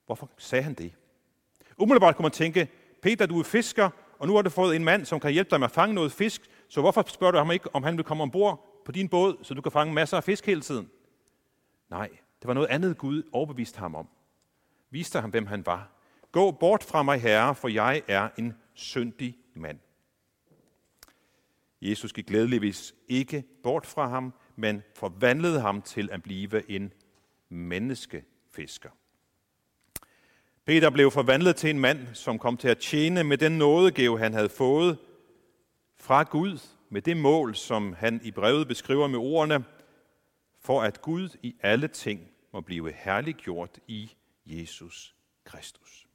Hvorfor 0.05 0.29
sagde 0.37 0.63
han 0.63 0.73
det? 0.73 0.93
Umiddelbart 1.77 2.15
kunne 2.15 2.23
man 2.23 2.31
tænke, 2.31 2.67
Peter, 3.01 3.25
du 3.25 3.39
er 3.39 3.43
fisker, 3.43 3.89
og 4.19 4.27
nu 4.27 4.35
har 4.35 4.41
du 4.41 4.49
fået 4.49 4.75
en 4.75 4.83
mand, 4.83 5.05
som 5.05 5.19
kan 5.19 5.31
hjælpe 5.31 5.49
dig 5.49 5.59
med 5.59 5.67
at 5.67 5.71
fange 5.71 5.95
noget 5.95 6.11
fisk, 6.11 6.41
så 6.69 6.81
hvorfor 6.81 7.03
spørger 7.07 7.31
du 7.31 7.37
ham 7.37 7.51
ikke, 7.51 7.75
om 7.75 7.83
han 7.83 7.97
vil 7.97 8.05
komme 8.05 8.23
ombord 8.23 8.81
på 8.85 8.91
din 8.91 9.09
båd, 9.09 9.37
så 9.43 9.53
du 9.53 9.61
kan 9.61 9.71
fange 9.71 9.93
masser 9.93 10.17
af 10.17 10.23
fisk 10.23 10.45
hele 10.45 10.61
tiden? 10.61 10.89
Nej, 11.93 12.09
det 12.41 12.47
var 12.47 12.53
noget 12.53 12.67
andet 12.67 12.97
Gud 12.97 13.23
overbeviste 13.31 13.79
ham 13.79 13.95
om. 13.95 14.07
Viste 14.89 15.21
ham, 15.21 15.29
hvem 15.29 15.45
han 15.45 15.65
var. 15.65 15.89
Gå 16.31 16.51
bort 16.51 16.83
fra 16.83 17.03
mig, 17.03 17.21
Herre, 17.21 17.55
for 17.55 17.67
jeg 17.67 18.01
er 18.07 18.29
en 18.37 18.53
syndig 18.73 19.37
mand. 19.55 19.79
Jesus 21.81 22.13
gik 22.13 22.27
glædeligvis 22.27 22.95
ikke 23.07 23.43
bort 23.63 23.85
fra 23.85 24.07
ham, 24.07 24.33
men 24.55 24.83
forvandlede 24.95 25.61
ham 25.61 25.81
til 25.81 26.09
at 26.11 26.23
blive 26.23 26.71
en 26.71 26.93
menneskefisker. 27.49 28.89
Peter 30.65 30.89
blev 30.89 31.11
forvandlet 31.11 31.55
til 31.55 31.69
en 31.69 31.79
mand, 31.79 32.07
som 32.13 32.39
kom 32.39 32.57
til 32.57 32.67
at 32.67 32.77
tjene 32.77 33.23
med 33.23 33.37
den 33.37 33.51
nådegave, 33.51 34.19
han 34.19 34.33
havde 34.33 34.49
fået 34.49 34.97
fra 35.97 36.23
Gud, 36.23 36.59
med 36.89 37.01
det 37.01 37.17
mål, 37.17 37.55
som 37.55 37.93
han 37.93 38.21
i 38.23 38.31
brevet 38.31 38.67
beskriver 38.67 39.07
med 39.07 39.19
ordene, 39.19 39.63
for 40.63 40.83
at 40.83 41.01
Gud 41.01 41.37
i 41.41 41.55
alle 41.61 41.87
ting 41.87 42.31
må 42.51 42.61
blive 42.61 42.91
herliggjort 42.91 43.79
i 43.87 44.15
Jesus 44.45 45.15
Kristus. 45.43 46.07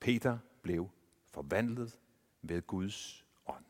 Peter 0.00 0.38
blev 0.62 0.90
forvandlet 1.32 1.98
ved 2.42 2.62
Guds 2.62 3.24
ånd. 3.46 3.64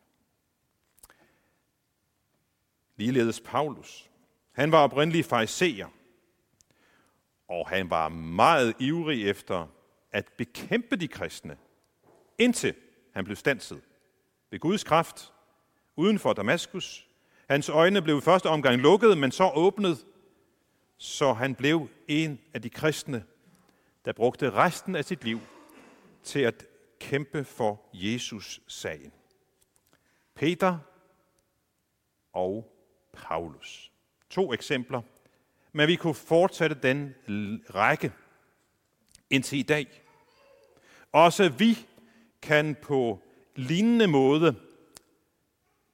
Ligeledes 2.97 3.41
Paulus. 3.41 4.11
Han 4.53 4.73
var 4.73 4.83
oprindelig 4.83 5.25
fariseer, 5.25 5.89
og 7.49 7.69
han 7.69 7.91
var 7.91 8.09
meget 8.09 8.75
ivrig 8.81 9.29
efter 9.29 9.67
at 10.11 10.33
bekæmpe 10.37 10.97
de 10.97 11.09
kristne, 11.09 11.59
indtil 12.39 12.75
han 13.13 13.25
blev 13.25 13.37
stanset 13.37 13.83
ved 14.51 14.59
Guds 14.59 14.85
kraft 14.85 15.33
uden 15.97 16.19
for 16.19 16.33
Damaskus. 16.33 17.09
Hans 17.51 17.69
øjne 17.69 18.03
blev 18.03 18.19
i 18.19 18.21
første 18.21 18.47
omgang 18.47 18.77
lukket, 18.77 19.19
men 19.19 19.33
så 19.33 19.51
åbnet, 19.55 20.07
så 20.97 21.33
han 21.33 21.55
blev 21.55 21.89
en 22.09 22.41
af 22.55 22.63
de 22.63 22.71
kristne, 22.71 23.25
der 24.05 24.13
brugte 24.13 24.51
resten 24.51 24.97
af 24.97 25.05
sit 25.05 25.25
liv 25.25 25.41
til 26.23 26.41
at 26.41 26.67
kæmpe 27.01 27.45
for 27.45 27.81
Jesus-sagen. 27.93 29.13
Peter 30.35 30.79
og 32.33 32.75
Paulus. 33.13 33.91
To 34.31 34.53
eksempler, 34.53 35.03
men 35.73 35.89
vi 35.89 35.97
kunne 35.97 36.15
fortsætte 36.15 36.77
den 36.83 37.15
række 37.75 38.13
indtil 39.31 39.59
i 39.59 39.63
dag. 39.63 40.03
Også 41.13 41.49
vi 41.49 41.79
kan 42.43 42.77
på 42.83 43.23
lignende 43.57 44.07
måde 44.07 44.55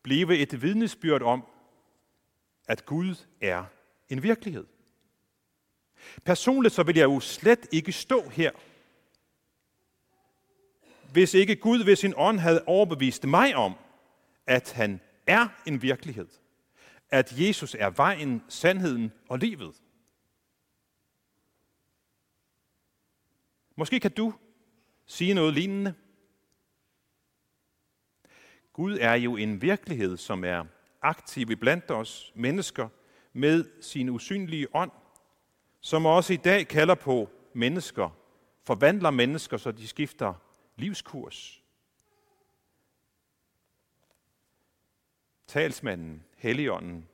blive 0.02 0.38
et 0.38 0.62
vidnesbyrd 0.62 1.22
om, 1.22 1.44
at 2.68 2.86
Gud 2.86 3.14
er 3.40 3.64
en 4.08 4.22
virkelighed. 4.22 4.66
Personligt 6.24 6.74
så 6.74 6.82
vil 6.82 6.96
jeg 6.96 7.04
jo 7.04 7.20
slet 7.20 7.68
ikke 7.72 7.92
stå 7.92 8.28
her 8.28 8.50
hvis 11.12 11.34
ikke 11.34 11.56
Gud 11.56 11.84
ved 11.84 11.96
sin 11.96 12.14
ånd 12.16 12.38
havde 12.38 12.64
overbevist 12.66 13.24
mig 13.24 13.56
om, 13.56 13.74
at 14.46 14.72
han 14.72 15.00
er 15.26 15.48
en 15.66 15.82
virkelighed. 15.82 16.28
At 17.10 17.40
Jesus 17.40 17.76
er 17.78 17.90
vejen, 17.90 18.42
sandheden 18.48 19.12
og 19.28 19.38
livet. 19.38 19.82
Måske 23.76 24.00
kan 24.00 24.10
du 24.10 24.34
sige 25.06 25.34
noget 25.34 25.54
lignende. 25.54 25.94
Gud 28.72 28.98
er 29.00 29.14
jo 29.14 29.36
en 29.36 29.62
virkelighed, 29.62 30.16
som 30.16 30.44
er 30.44 30.64
aktiv 31.02 31.56
blandt 31.56 31.90
os 31.90 32.32
mennesker 32.34 32.88
med 33.32 33.82
sin 33.82 34.08
usynlige 34.08 34.76
ånd, 34.76 34.90
som 35.80 36.06
også 36.06 36.32
i 36.32 36.36
dag 36.36 36.68
kalder 36.68 36.94
på 36.94 37.30
mennesker, 37.52 38.16
forvandler 38.62 39.10
mennesker, 39.10 39.56
så 39.56 39.72
de 39.72 39.88
skifter 39.88 40.34
livskurs. 40.76 41.62
Talsmanden, 45.46 46.24
Helligånden, 46.36 47.08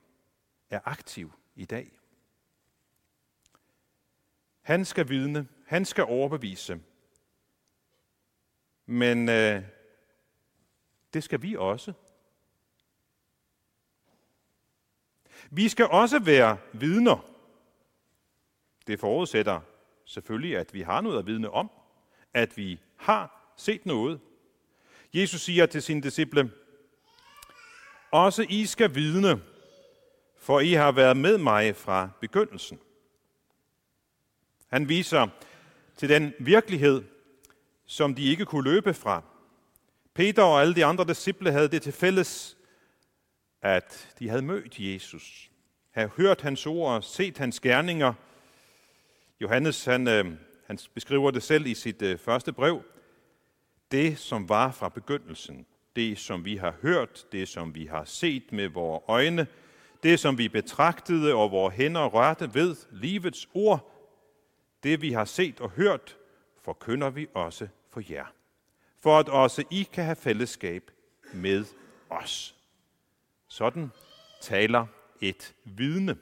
er 0.70 0.80
aktiv 0.84 1.32
i 1.54 1.64
dag. 1.64 1.98
Han 4.62 4.84
skal 4.84 5.08
vidne, 5.08 5.48
han 5.66 5.84
skal 5.84 6.04
overbevise. 6.04 6.80
Men 8.86 9.28
øh, 9.28 9.62
det 11.14 11.24
skal 11.24 11.42
vi 11.42 11.56
også. 11.56 11.92
Vi 15.50 15.68
skal 15.68 15.86
også 15.86 16.18
være 16.18 16.58
vidner. 16.72 17.24
Det 18.86 19.00
forudsætter 19.00 19.60
selvfølgelig, 20.04 20.56
at 20.56 20.74
vi 20.74 20.82
har 20.82 21.00
noget 21.00 21.18
at 21.18 21.26
vidne 21.26 21.50
om, 21.50 21.70
at 22.34 22.56
vi 22.56 22.80
har 22.96 23.52
set 23.56 23.86
noget. 23.86 24.20
Jesus 25.14 25.40
siger 25.40 25.66
til 25.66 25.82
sine 25.82 26.02
disciple, 26.02 26.52
også 28.10 28.46
I 28.48 28.66
skal 28.66 28.94
vidne, 28.94 29.42
for 30.38 30.60
I 30.60 30.72
har 30.72 30.92
været 30.92 31.16
med 31.16 31.38
mig 31.38 31.76
fra 31.76 32.10
begyndelsen. 32.20 32.80
Han 34.66 34.88
viser 34.88 35.28
til 35.96 36.08
den 36.08 36.32
virkelighed, 36.38 37.04
som 37.86 38.14
de 38.14 38.24
ikke 38.24 38.44
kunne 38.44 38.64
løbe 38.64 38.94
fra. 38.94 39.22
Peter 40.16 40.42
og 40.42 40.60
alle 40.60 40.74
de 40.74 40.84
andre 40.84 41.04
disciple 41.04 41.52
havde 41.52 41.68
det 41.68 41.82
til 41.82 41.92
fælles, 41.92 42.56
at 43.62 44.14
de 44.18 44.28
havde 44.28 44.42
mødt 44.42 44.78
Jesus, 44.78 45.50
havde 45.90 46.08
hørt 46.08 46.40
hans 46.40 46.66
ord, 46.66 47.02
set 47.02 47.38
hans 47.38 47.60
gerninger. 47.60 48.12
Johannes 49.40 49.84
han, 49.84 50.08
øh, 50.08 50.24
han 50.66 50.78
beskriver 50.94 51.30
det 51.30 51.42
selv 51.42 51.66
i 51.66 51.74
sit 51.74 52.02
øh, 52.02 52.18
første 52.18 52.52
brev. 52.52 52.82
Det, 53.90 54.18
som 54.18 54.48
var 54.48 54.72
fra 54.72 54.88
begyndelsen, 54.88 55.66
det, 55.96 56.18
som 56.18 56.44
vi 56.44 56.56
har 56.56 56.74
hørt, 56.82 57.26
det, 57.32 57.48
som 57.48 57.74
vi 57.74 57.86
har 57.86 58.04
set 58.04 58.52
med 58.52 58.68
vores 58.68 59.02
øjne, 59.08 59.46
det, 60.02 60.20
som 60.20 60.38
vi 60.38 60.48
betragtede 60.48 61.34
og 61.34 61.50
vores 61.50 61.74
hænder 61.74 62.06
rørte 62.06 62.54
ved, 62.54 62.76
livets 62.90 63.48
ord, 63.54 63.92
det, 64.82 65.02
vi 65.02 65.12
har 65.12 65.24
set 65.24 65.60
og 65.60 65.70
hørt, 65.70 66.16
forkynder 66.62 67.10
vi 67.10 67.26
også 67.34 67.68
for 67.90 68.02
jer, 68.10 68.26
for 69.06 69.18
at 69.18 69.28
også 69.28 69.64
I 69.70 69.88
kan 69.92 70.04
have 70.04 70.16
fællesskab 70.16 70.90
med 71.32 71.64
os. 72.10 72.54
Sådan 73.48 73.90
taler 74.42 74.86
et 75.20 75.54
vidne. 75.64 76.16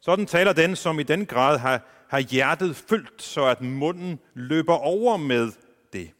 Sådan 0.00 0.26
taler 0.26 0.52
den, 0.52 0.76
som 0.76 1.00
i 1.00 1.02
den 1.02 1.26
grad 1.26 1.58
har, 1.58 1.80
har 2.08 2.18
hjertet 2.18 2.76
fyldt, 2.76 3.22
så 3.22 3.44
at 3.44 3.60
munden 3.60 4.18
løber 4.34 4.74
over 4.74 5.16
med 5.16 5.52
det. 5.92 6.10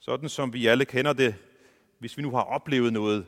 Sådan 0.00 0.28
som 0.28 0.52
vi 0.52 0.66
alle 0.66 0.84
kender 0.84 1.12
det, 1.12 1.34
hvis 1.98 2.16
vi 2.16 2.22
nu 2.22 2.30
har 2.30 2.42
oplevet 2.42 2.92
noget 2.92 3.26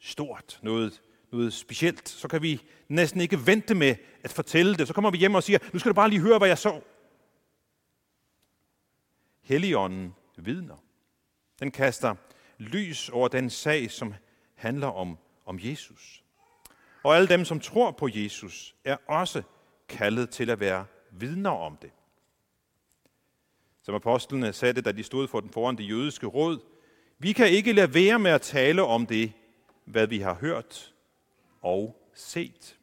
stort, 0.00 0.58
noget, 0.62 1.02
noget 1.32 1.52
specielt, 1.52 2.08
så 2.08 2.28
kan 2.28 2.42
vi 2.42 2.62
næsten 2.88 3.20
ikke 3.20 3.46
vente 3.46 3.74
med 3.74 3.94
at 4.24 4.32
fortælle 4.32 4.76
det. 4.76 4.88
Så 4.88 4.94
kommer 4.94 5.10
vi 5.10 5.18
hjem 5.18 5.34
og 5.34 5.42
siger, 5.42 5.58
nu 5.72 5.78
skal 5.78 5.90
du 5.90 5.94
bare 5.94 6.10
lige 6.10 6.20
høre, 6.20 6.38
hvad 6.38 6.48
jeg 6.48 6.58
så. 6.58 6.80
Helligånden 9.48 10.14
vidner. 10.36 10.76
Den 11.60 11.70
kaster 11.70 12.14
lys 12.58 13.08
over 13.08 13.28
den 13.28 13.50
sag, 13.50 13.90
som 13.90 14.14
handler 14.54 14.86
om, 14.86 15.18
om 15.44 15.58
Jesus. 15.62 16.24
Og 17.02 17.16
alle 17.16 17.28
dem, 17.28 17.44
som 17.44 17.60
tror 17.60 17.90
på 17.90 18.08
Jesus, 18.12 18.74
er 18.84 18.96
også 19.06 19.42
kaldet 19.88 20.30
til 20.30 20.50
at 20.50 20.60
være 20.60 20.86
vidner 21.10 21.50
om 21.50 21.76
det. 21.82 21.90
Som 23.82 23.94
apostlene 23.94 24.52
sagde 24.52 24.74
det, 24.74 24.84
da 24.84 24.92
de 24.92 25.02
stod 25.02 25.28
for 25.28 25.40
den 25.40 25.50
foran 25.50 25.76
det 25.76 25.88
jødiske 25.88 26.26
råd, 26.26 26.58
vi 27.18 27.32
kan 27.32 27.50
ikke 27.50 27.72
lade 27.72 27.94
være 27.94 28.18
med 28.18 28.30
at 28.30 28.42
tale 28.42 28.82
om 28.82 29.06
det, 29.06 29.32
hvad 29.84 30.06
vi 30.06 30.18
har 30.18 30.34
hørt 30.34 30.94
og 31.60 32.10
set. 32.14 32.77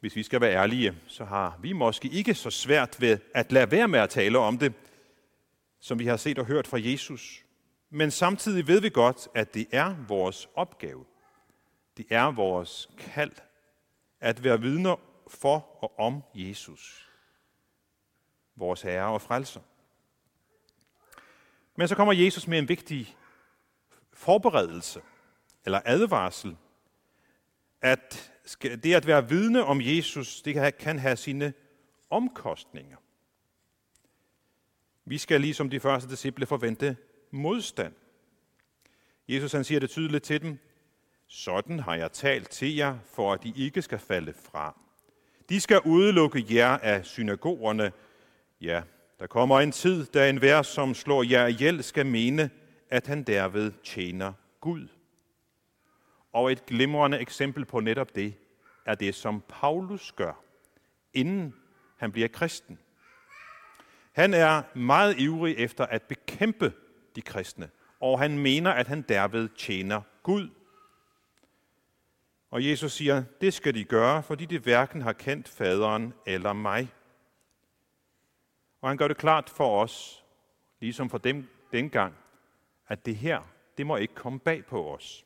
Hvis 0.00 0.16
vi 0.16 0.22
skal 0.22 0.40
være 0.40 0.54
ærlige, 0.54 0.98
så 1.06 1.24
har 1.24 1.58
vi 1.62 1.72
måske 1.72 2.08
ikke 2.08 2.34
så 2.34 2.50
svært 2.50 3.00
ved 3.00 3.18
at 3.34 3.52
lade 3.52 3.70
være 3.70 3.88
med 3.88 4.00
at 4.00 4.10
tale 4.10 4.38
om 4.38 4.58
det, 4.58 4.72
som 5.80 5.98
vi 5.98 6.06
har 6.06 6.16
set 6.16 6.38
og 6.38 6.46
hørt 6.46 6.66
fra 6.66 6.78
Jesus. 6.80 7.44
Men 7.90 8.10
samtidig 8.10 8.66
ved 8.66 8.80
vi 8.80 8.88
godt, 8.88 9.28
at 9.34 9.54
det 9.54 9.66
er 9.72 9.94
vores 10.08 10.48
opgave. 10.54 11.04
Det 11.96 12.06
er 12.10 12.30
vores 12.30 12.90
kald 12.98 13.32
at 14.20 14.44
være 14.44 14.60
vidner 14.60 14.96
for 15.28 15.84
og 15.84 15.98
om 15.98 16.22
Jesus, 16.34 17.08
vores 18.56 18.82
Herre 18.82 19.06
og 19.06 19.22
Frelser. 19.22 19.60
Men 21.76 21.88
så 21.88 21.94
kommer 21.94 22.12
Jesus 22.12 22.46
med 22.46 22.58
en 22.58 22.68
vigtig 22.68 23.16
forberedelse 24.12 25.02
eller 25.64 25.80
advarsel, 25.84 26.56
at 27.80 28.29
det 28.62 28.94
at 28.94 29.06
være 29.06 29.28
vidne 29.28 29.64
om 29.64 29.80
Jesus, 29.80 30.42
det 30.42 30.74
kan 30.78 30.98
have 30.98 31.16
sine 31.16 31.52
omkostninger. 32.10 32.96
Vi 35.04 35.18
skal 35.18 35.40
ligesom 35.40 35.70
de 35.70 35.80
første 35.80 36.10
disciple 36.10 36.46
forvente 36.46 36.96
modstand. 37.30 37.94
Jesus 39.28 39.52
han 39.52 39.64
siger 39.64 39.80
det 39.80 39.90
tydeligt 39.90 40.24
til 40.24 40.42
dem. 40.42 40.58
Sådan 41.26 41.80
har 41.80 41.94
jeg 41.94 42.12
talt 42.12 42.50
til 42.50 42.76
jer, 42.76 42.98
for 43.14 43.32
at 43.32 43.44
I 43.44 43.64
ikke 43.64 43.82
skal 43.82 43.98
falde 43.98 44.32
fra. 44.32 44.80
De 45.48 45.60
skal 45.60 45.80
udelukke 45.80 46.46
jer 46.50 46.78
af 46.78 47.04
synagogerne. 47.04 47.92
Ja, 48.60 48.82
der 49.18 49.26
kommer 49.26 49.60
en 49.60 49.72
tid, 49.72 50.06
da 50.06 50.30
en 50.30 50.40
vær, 50.40 50.62
som 50.62 50.94
slår 50.94 51.22
jer 51.22 51.46
ihjel, 51.46 51.82
skal 51.82 52.06
mene, 52.06 52.50
at 52.90 53.06
han 53.06 53.22
derved 53.22 53.72
tjener 53.84 54.32
Gud. 54.60 54.88
Og 56.32 56.52
et 56.52 56.66
glimrende 56.66 57.18
eksempel 57.18 57.64
på 57.64 57.80
netop 57.80 58.14
det 58.14 58.34
er 58.86 58.94
det, 58.94 59.14
som 59.14 59.42
Paulus 59.48 60.12
gør, 60.12 60.42
inden 61.14 61.54
han 61.96 62.12
bliver 62.12 62.28
kristen. 62.28 62.78
Han 64.12 64.34
er 64.34 64.62
meget 64.74 65.18
ivrig 65.18 65.56
efter 65.58 65.86
at 65.86 66.02
bekæmpe 66.02 66.72
de 67.16 67.22
kristne, 67.22 67.70
og 68.00 68.18
han 68.18 68.38
mener, 68.38 68.70
at 68.70 68.86
han 68.88 69.02
derved 69.02 69.48
tjener 69.48 70.02
Gud. 70.22 70.48
Og 72.50 72.66
Jesus 72.66 72.92
siger, 72.92 73.24
det 73.40 73.54
skal 73.54 73.74
de 73.74 73.84
gøre, 73.84 74.22
fordi 74.22 74.44
de 74.44 74.58
hverken 74.58 75.02
har 75.02 75.12
kendt 75.12 75.48
faderen 75.48 76.14
eller 76.26 76.52
mig. 76.52 76.92
Og 78.80 78.88
han 78.88 78.96
gør 78.96 79.08
det 79.08 79.16
klart 79.16 79.50
for 79.50 79.82
os, 79.82 80.24
ligesom 80.80 81.10
for 81.10 81.18
dem 81.18 81.48
dengang, 81.72 82.14
at 82.88 83.06
det 83.06 83.16
her, 83.16 83.42
det 83.78 83.86
må 83.86 83.96
ikke 83.96 84.14
komme 84.14 84.40
bag 84.40 84.66
på 84.66 84.94
os. 84.94 85.24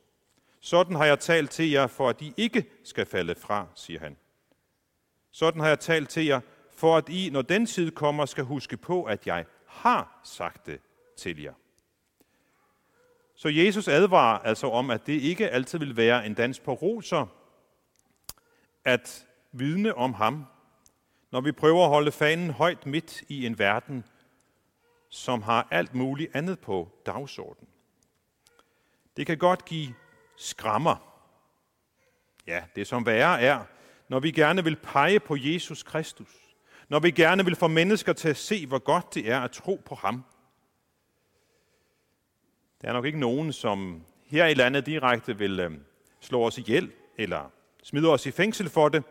Sådan 0.64 0.96
har 0.96 1.04
jeg 1.04 1.18
talt 1.18 1.50
til 1.50 1.70
jer, 1.70 1.86
for 1.86 2.08
at 2.08 2.22
I 2.22 2.34
ikke 2.36 2.66
skal 2.84 3.06
falde 3.06 3.34
fra, 3.34 3.66
siger 3.74 4.00
han. 4.00 4.16
Sådan 5.30 5.60
har 5.60 5.68
jeg 5.68 5.80
talt 5.80 6.08
til 6.08 6.24
jer, 6.26 6.40
for 6.70 6.96
at 6.96 7.08
I, 7.08 7.30
når 7.30 7.42
den 7.42 7.66
tid 7.66 7.90
kommer, 7.90 8.26
skal 8.26 8.44
huske 8.44 8.76
på, 8.76 9.04
at 9.04 9.26
jeg 9.26 9.44
har 9.66 10.20
sagt 10.22 10.66
det 10.66 10.80
til 11.16 11.42
jer. 11.42 11.52
Så 13.34 13.48
Jesus 13.48 13.88
advarer 13.88 14.38
altså 14.38 14.70
om, 14.70 14.90
at 14.90 15.06
det 15.06 15.12
ikke 15.12 15.50
altid 15.50 15.78
vil 15.78 15.96
være 15.96 16.26
en 16.26 16.34
dans 16.34 16.60
på 16.60 16.72
roser 16.72 17.26
at 18.84 19.26
vidne 19.52 19.94
om 19.94 20.14
ham, 20.14 20.46
når 21.30 21.40
vi 21.40 21.52
prøver 21.52 21.82
at 21.84 21.90
holde 21.90 22.12
fanen 22.12 22.50
højt 22.50 22.86
midt 22.86 23.22
i 23.28 23.46
en 23.46 23.58
verden, 23.58 24.04
som 25.08 25.42
har 25.42 25.68
alt 25.70 25.94
muligt 25.94 26.36
andet 26.36 26.58
på 26.58 26.88
dagsordenen. 27.06 27.68
Det 29.16 29.26
kan 29.26 29.38
godt 29.38 29.64
give 29.64 29.94
skrammer. 30.36 30.96
Ja, 32.46 32.62
det 32.76 32.86
som 32.86 33.06
værre 33.06 33.40
er, 33.40 33.64
når 34.08 34.20
vi 34.20 34.30
gerne 34.30 34.64
vil 34.64 34.76
pege 34.76 35.20
på 35.20 35.36
Jesus 35.38 35.82
Kristus, 35.82 36.28
når 36.88 37.00
vi 37.00 37.10
gerne 37.10 37.44
vil 37.44 37.56
få 37.56 37.68
mennesker 37.68 38.12
til 38.12 38.28
at 38.28 38.36
se, 38.36 38.66
hvor 38.66 38.78
godt 38.78 39.14
det 39.14 39.30
er 39.30 39.40
at 39.40 39.50
tro 39.50 39.82
på 39.84 39.94
ham. 39.94 40.24
Der 42.82 42.88
er 42.88 42.92
nok 42.92 43.04
ikke 43.04 43.20
nogen, 43.20 43.52
som 43.52 44.02
her 44.26 44.46
i 44.46 44.54
landet 44.54 44.86
direkte 44.86 45.38
vil 45.38 45.60
øhm, 45.60 45.84
slå 46.20 46.46
os 46.46 46.58
ihjel 46.58 46.92
eller 47.18 47.50
smide 47.82 48.08
os 48.08 48.26
i 48.26 48.30
fængsel 48.30 48.70
for 48.70 48.88
det, 48.88 49.04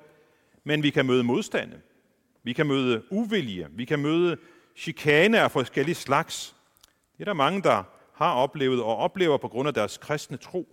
men 0.64 0.84
vi 0.84 0.90
kan 0.90 1.06
møde 1.06 1.24
modstande. 1.24 1.82
Vi 2.44 2.54
kan 2.54 2.68
møde 2.68 3.04
uvilje. 3.10 3.68
Vi 3.72 3.86
kan 3.86 4.00
møde 4.00 4.38
chikane 4.76 5.40
af 5.40 5.52
forskellige 5.52 5.96
slags. 5.96 6.56
Det 7.18 7.22
er 7.22 7.26
der 7.26 7.34
mange, 7.34 7.62
der 7.62 7.84
har 8.14 8.34
oplevet 8.34 8.84
og 8.84 8.98
oplever 8.98 9.38
på 9.38 9.48
grund 9.48 9.68
af 9.68 9.74
deres 9.74 9.98
kristne 9.98 10.38
tro. 10.38 10.73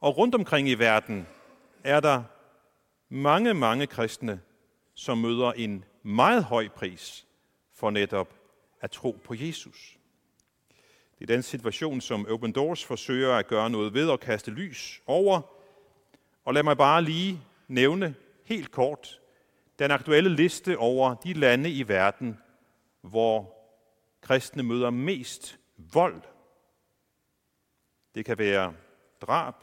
Og 0.00 0.18
rundt 0.18 0.34
omkring 0.34 0.68
i 0.68 0.74
verden 0.74 1.26
er 1.84 2.00
der 2.00 2.22
mange, 3.08 3.54
mange 3.54 3.86
kristne, 3.86 4.40
som 4.94 5.18
møder 5.18 5.52
en 5.52 5.84
meget 6.02 6.44
høj 6.44 6.68
pris 6.68 7.26
for 7.74 7.90
netop 7.90 8.34
at 8.80 8.90
tro 8.90 9.20
på 9.24 9.34
Jesus. 9.34 9.98
Det 11.18 11.30
er 11.30 11.34
den 11.34 11.42
situation, 11.42 12.00
som 12.00 12.26
Open 12.28 12.52
Doors 12.52 12.84
forsøger 12.84 13.34
at 13.34 13.46
gøre 13.46 13.70
noget 13.70 13.94
ved 13.94 14.08
og 14.08 14.20
kaste 14.20 14.50
lys 14.50 15.02
over. 15.06 15.40
Og 16.44 16.54
lad 16.54 16.62
mig 16.62 16.76
bare 16.76 17.02
lige 17.02 17.40
nævne 17.68 18.14
helt 18.44 18.70
kort 18.70 19.20
den 19.78 19.90
aktuelle 19.90 20.30
liste 20.30 20.78
over 20.78 21.14
de 21.14 21.32
lande 21.32 21.70
i 21.70 21.88
verden, 21.88 22.38
hvor 23.00 23.54
kristne 24.20 24.62
møder 24.62 24.90
mest 24.90 25.58
vold. 25.76 26.22
Det 28.14 28.24
kan 28.24 28.38
være 28.38 28.74
drab. 29.20 29.54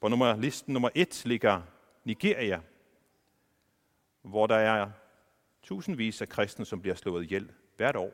På 0.00 0.08
nummer, 0.08 0.36
listen 0.36 0.72
nummer 0.72 0.88
et 0.94 1.22
ligger 1.24 1.62
Nigeria, 2.04 2.60
hvor 4.22 4.46
der 4.46 4.56
er 4.56 4.90
tusindvis 5.62 6.22
af 6.22 6.28
kristne, 6.28 6.64
som 6.64 6.80
bliver 6.80 6.94
slået 6.94 7.24
ihjel 7.24 7.52
hvert 7.76 7.96
år 7.96 8.12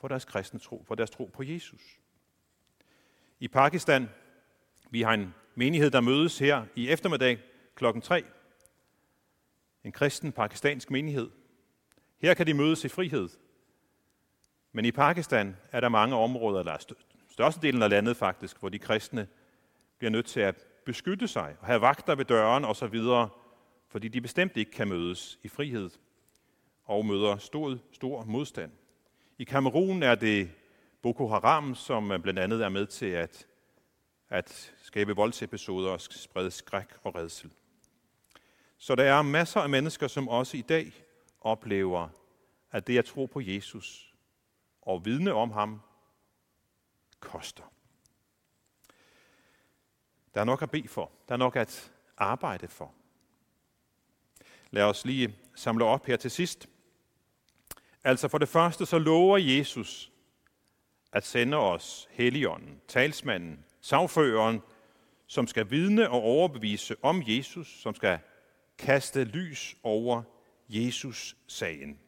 for 0.00 0.08
deres 0.08 0.24
kristne 0.24 0.60
tro, 0.60 0.84
for 0.86 0.94
deres 0.94 1.10
tro 1.10 1.30
på 1.34 1.42
Jesus. 1.42 2.00
I 3.40 3.48
Pakistan, 3.48 4.08
vi 4.90 5.02
har 5.02 5.14
en 5.14 5.34
menighed, 5.54 5.90
der 5.90 6.00
mødes 6.00 6.38
her 6.38 6.64
i 6.74 6.88
eftermiddag 6.88 7.38
klokken 7.74 8.02
3. 8.02 8.24
En 9.84 9.92
kristen 9.92 10.32
pakistansk 10.32 10.90
menighed. 10.90 11.30
Her 12.18 12.34
kan 12.34 12.46
de 12.46 12.54
mødes 12.54 12.84
i 12.84 12.88
frihed. 12.88 13.28
Men 14.72 14.84
i 14.84 14.92
Pakistan 14.92 15.56
er 15.72 15.80
der 15.80 15.88
mange 15.88 16.16
områder, 16.16 16.60
eller 16.60 16.94
størstedelen 17.28 17.82
af 17.82 17.90
landet 17.90 18.16
faktisk, 18.16 18.58
hvor 18.58 18.68
de 18.68 18.78
kristne 18.78 19.28
bliver 19.98 20.10
nødt 20.10 20.26
til 20.26 20.40
at 20.40 20.66
beskytte 20.84 21.28
sig 21.28 21.56
og 21.60 21.66
have 21.66 21.80
vagter 21.80 22.14
ved 22.14 22.24
døren 22.24 22.64
osv., 22.64 23.00
fordi 23.88 24.08
de 24.08 24.20
bestemt 24.20 24.56
ikke 24.56 24.70
kan 24.70 24.88
mødes 24.88 25.38
i 25.42 25.48
frihed 25.48 25.90
og 26.84 27.06
møder 27.06 27.36
stor, 27.36 27.78
stor 27.92 28.24
modstand. 28.24 28.72
I 29.38 29.44
Kamerun 29.44 30.02
er 30.02 30.14
det 30.14 30.50
Boko 31.02 31.28
Haram, 31.28 31.74
som 31.74 32.12
blandt 32.22 32.38
andet 32.38 32.62
er 32.64 32.68
med 32.68 32.86
til 32.86 33.06
at, 33.06 33.46
at 34.28 34.74
skabe 34.82 35.16
voldsepisoder 35.16 35.90
og 35.90 36.00
sprede 36.00 36.50
skræk 36.50 36.88
og 37.02 37.14
redsel. 37.14 37.50
Så 38.78 38.94
der 38.94 39.04
er 39.04 39.22
masser 39.22 39.60
af 39.60 39.68
mennesker, 39.68 40.08
som 40.08 40.28
også 40.28 40.56
i 40.56 40.60
dag 40.60 40.92
oplever, 41.40 42.08
at 42.70 42.86
det 42.86 42.98
at 42.98 43.04
tro 43.04 43.26
på 43.26 43.40
Jesus 43.40 44.14
og 44.82 45.04
vidne 45.04 45.32
om 45.32 45.50
ham 45.50 45.80
koster. 47.20 47.73
Der 50.34 50.40
er 50.40 50.44
nok 50.44 50.62
at 50.62 50.70
bede 50.70 50.88
for. 50.88 51.10
Der 51.28 51.34
er 51.34 51.38
nok 51.38 51.56
at 51.56 51.92
arbejde 52.16 52.68
for. 52.68 52.94
Lad 54.70 54.82
os 54.82 55.04
lige 55.04 55.36
samle 55.54 55.84
op 55.84 56.06
her 56.06 56.16
til 56.16 56.30
sidst. 56.30 56.68
Altså 58.04 58.28
for 58.28 58.38
det 58.38 58.48
første 58.48 58.86
så 58.86 58.98
lover 58.98 59.38
Jesus 59.38 60.12
at 61.12 61.26
sende 61.26 61.56
os 61.56 62.08
Helligånden, 62.10 62.80
talsmanden, 62.88 63.64
sagføreren, 63.80 64.62
som 65.26 65.46
skal 65.46 65.70
vidne 65.70 66.10
og 66.10 66.22
overbevise 66.22 66.96
om 67.02 67.22
Jesus, 67.26 67.80
som 67.80 67.94
skal 67.94 68.18
kaste 68.78 69.24
lys 69.24 69.76
over 69.82 70.22
Jesus-sagen. 70.68 71.98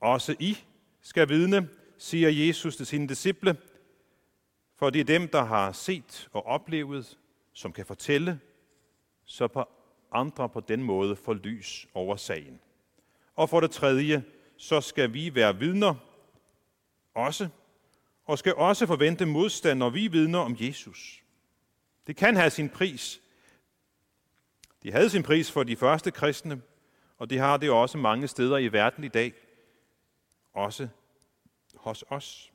Også 0.00 0.36
I 0.38 0.58
skal 1.02 1.28
vidne, 1.28 1.68
siger 1.98 2.28
Jesus 2.28 2.76
til 2.76 2.86
sine 2.86 3.08
disciple, 3.08 3.56
for 4.84 4.90
det 4.90 5.00
er 5.00 5.04
dem, 5.04 5.28
der 5.28 5.44
har 5.44 5.72
set 5.72 6.28
og 6.32 6.46
oplevet, 6.46 7.18
som 7.52 7.72
kan 7.72 7.86
fortælle, 7.86 8.40
så 9.24 9.48
på 9.48 9.64
andre 10.12 10.48
på 10.48 10.60
den 10.60 10.82
måde 10.82 11.16
får 11.16 11.34
lys 11.34 11.86
over 11.94 12.16
sagen. 12.16 12.60
Og 13.36 13.48
for 13.48 13.60
det 13.60 13.70
tredje, 13.70 14.24
så 14.56 14.80
skal 14.80 15.12
vi 15.12 15.34
være 15.34 15.58
vidner 15.58 15.94
også, 17.14 17.48
og 18.24 18.38
skal 18.38 18.54
også 18.54 18.86
forvente 18.86 19.26
modstand, 19.26 19.78
når 19.78 19.90
vi 19.90 20.08
vidner 20.08 20.38
om 20.38 20.56
Jesus. 20.60 21.22
Det 22.06 22.16
kan 22.16 22.36
have 22.36 22.50
sin 22.50 22.68
pris. 22.68 23.20
De 24.82 24.92
havde 24.92 25.10
sin 25.10 25.22
pris 25.22 25.52
for 25.52 25.62
de 25.62 25.76
første 25.76 26.10
kristne, 26.10 26.62
og 27.18 27.30
det 27.30 27.38
har 27.38 27.56
det 27.56 27.70
også 27.70 27.98
mange 27.98 28.28
steder 28.28 28.58
i 28.58 28.72
verden 28.72 29.04
i 29.04 29.08
dag. 29.08 29.32
Også 30.54 30.88
hos 31.74 32.04
os. 32.08 32.53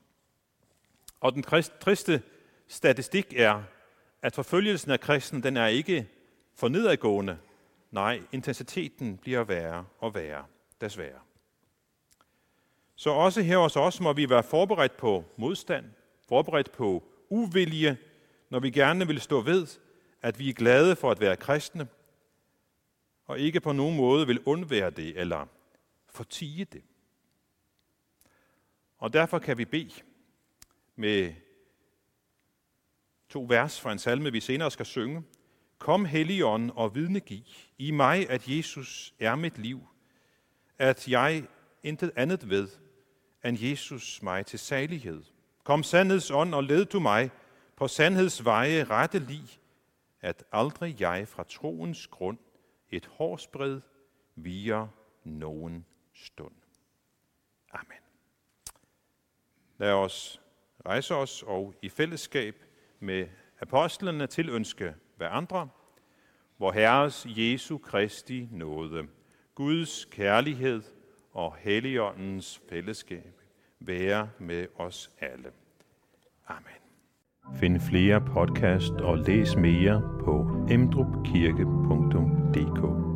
Og 1.20 1.34
den 1.34 1.44
triste 1.82 2.22
statistik 2.68 3.34
er, 3.36 3.64
at 4.22 4.36
forfølgelsen 4.36 4.92
af 4.92 5.00
kristen, 5.00 5.44
den 5.44 5.58
er 5.58 5.68
ikke 5.68 6.10
for 6.56 6.68
nedadgående. 6.68 7.38
Nej, 7.92 8.22
intensiteten 8.32 9.18
bliver 9.18 9.44
værre 9.44 9.86
og 10.00 10.16
værre, 10.16 10.46
desværre. 10.82 11.20
Så 12.96 13.10
også 13.10 13.42
her 13.42 13.58
hos 13.58 13.76
os 13.76 14.02
må 14.02 14.14
vi 14.14 14.30
være 14.30 14.44
forberedt 14.44 14.98
på 14.98 15.26
modstand, 15.38 15.86
forberedt 16.28 16.72
på 16.72 17.04
uvilje, 17.30 17.98
når 18.50 18.60
vi 18.60 18.70
gerne 18.70 19.08
vil 19.08 19.22
stå 19.22 19.42
ved, 19.42 19.68
at 20.22 20.40
vi 20.40 20.50
er 20.50 20.54
glade 20.54 20.96
for 20.96 21.12
at 21.12 21.20
være 21.20 21.36
kristne, 21.36 21.88
og 23.26 23.40
ikke 23.40 23.60
på 23.60 23.72
nogen 23.72 23.98
måde 23.98 24.28
vil 24.28 24.42
undvære 24.46 24.90
det 24.90 25.20
eller 25.20 25.48
fortige 26.10 26.66
det. 26.66 26.84
Og 28.98 29.14
derfor 29.14 29.40
kan 29.40 29.58
vi 29.58 29.66
bede 29.66 30.02
med 31.00 31.34
to 33.30 33.46
vers 33.50 33.82
fra 33.82 33.92
en 33.92 34.00
salme, 34.00 34.32
vi 34.32 34.40
senere 34.40 34.72
skal 34.72 34.86
synge. 34.86 35.24
Kom, 35.78 36.06
Helligånd, 36.06 36.72
og 36.76 36.96
vidnegiv 36.96 37.44
i 37.78 37.92
mig, 37.92 38.30
at 38.30 38.48
Jesus 38.48 39.14
er 39.20 39.36
mit 39.36 39.58
liv, 39.58 39.88
at 40.78 41.08
jeg 41.08 41.48
intet 41.84 42.12
andet 42.16 42.50
ved, 42.50 42.68
end 43.46 43.58
Jesus 43.60 44.22
mig 44.22 44.46
til 44.46 44.60
salighed. 44.60 45.24
Kom 45.64 45.84
sandhedsånd 45.84 46.54
og 46.54 46.64
led 46.64 46.86
du 46.86 47.00
mig 47.00 47.32
på 47.76 47.88
sandhedsveje 47.88 48.84
rette 48.84 49.20
lig, 49.20 49.60
at 50.22 50.44
aldrig 50.52 51.02
jeg 51.02 51.28
fra 51.28 51.44
troens 51.44 52.08
grund 52.08 52.38
et 52.90 53.06
hårspred 53.06 53.82
viger 54.36 54.88
nogen 55.24 55.86
stund. 56.14 56.56
Amen. 57.72 58.04
Lad 59.78 59.92
os 59.92 60.42
rejse 60.86 61.16
os 61.16 61.44
og 61.48 61.74
i 61.82 61.90
fællesskab 61.90 62.56
med 63.00 63.28
apostlene 63.62 64.28
tilønske 64.28 64.94
andre, 65.28 65.70
hvor 66.58 66.72
Herres 66.72 67.28
Jesu 67.30 67.78
Kristi 67.78 68.48
nåde, 68.52 69.08
Guds 69.56 70.06
kærlighed 70.06 70.82
og 71.34 71.56
Helligåndens 71.56 72.62
fællesskab 72.70 73.42
være 73.80 74.30
med 74.40 74.68
os 74.78 75.12
alle. 75.20 75.52
Amen. 76.48 76.64
Find 77.56 77.80
flere 77.80 78.22
podcast 78.22 78.94
og 78.94 79.18
læs 79.18 79.56
mere 79.56 80.02
på 80.24 80.66
emdrupkirke.dk 80.70 83.09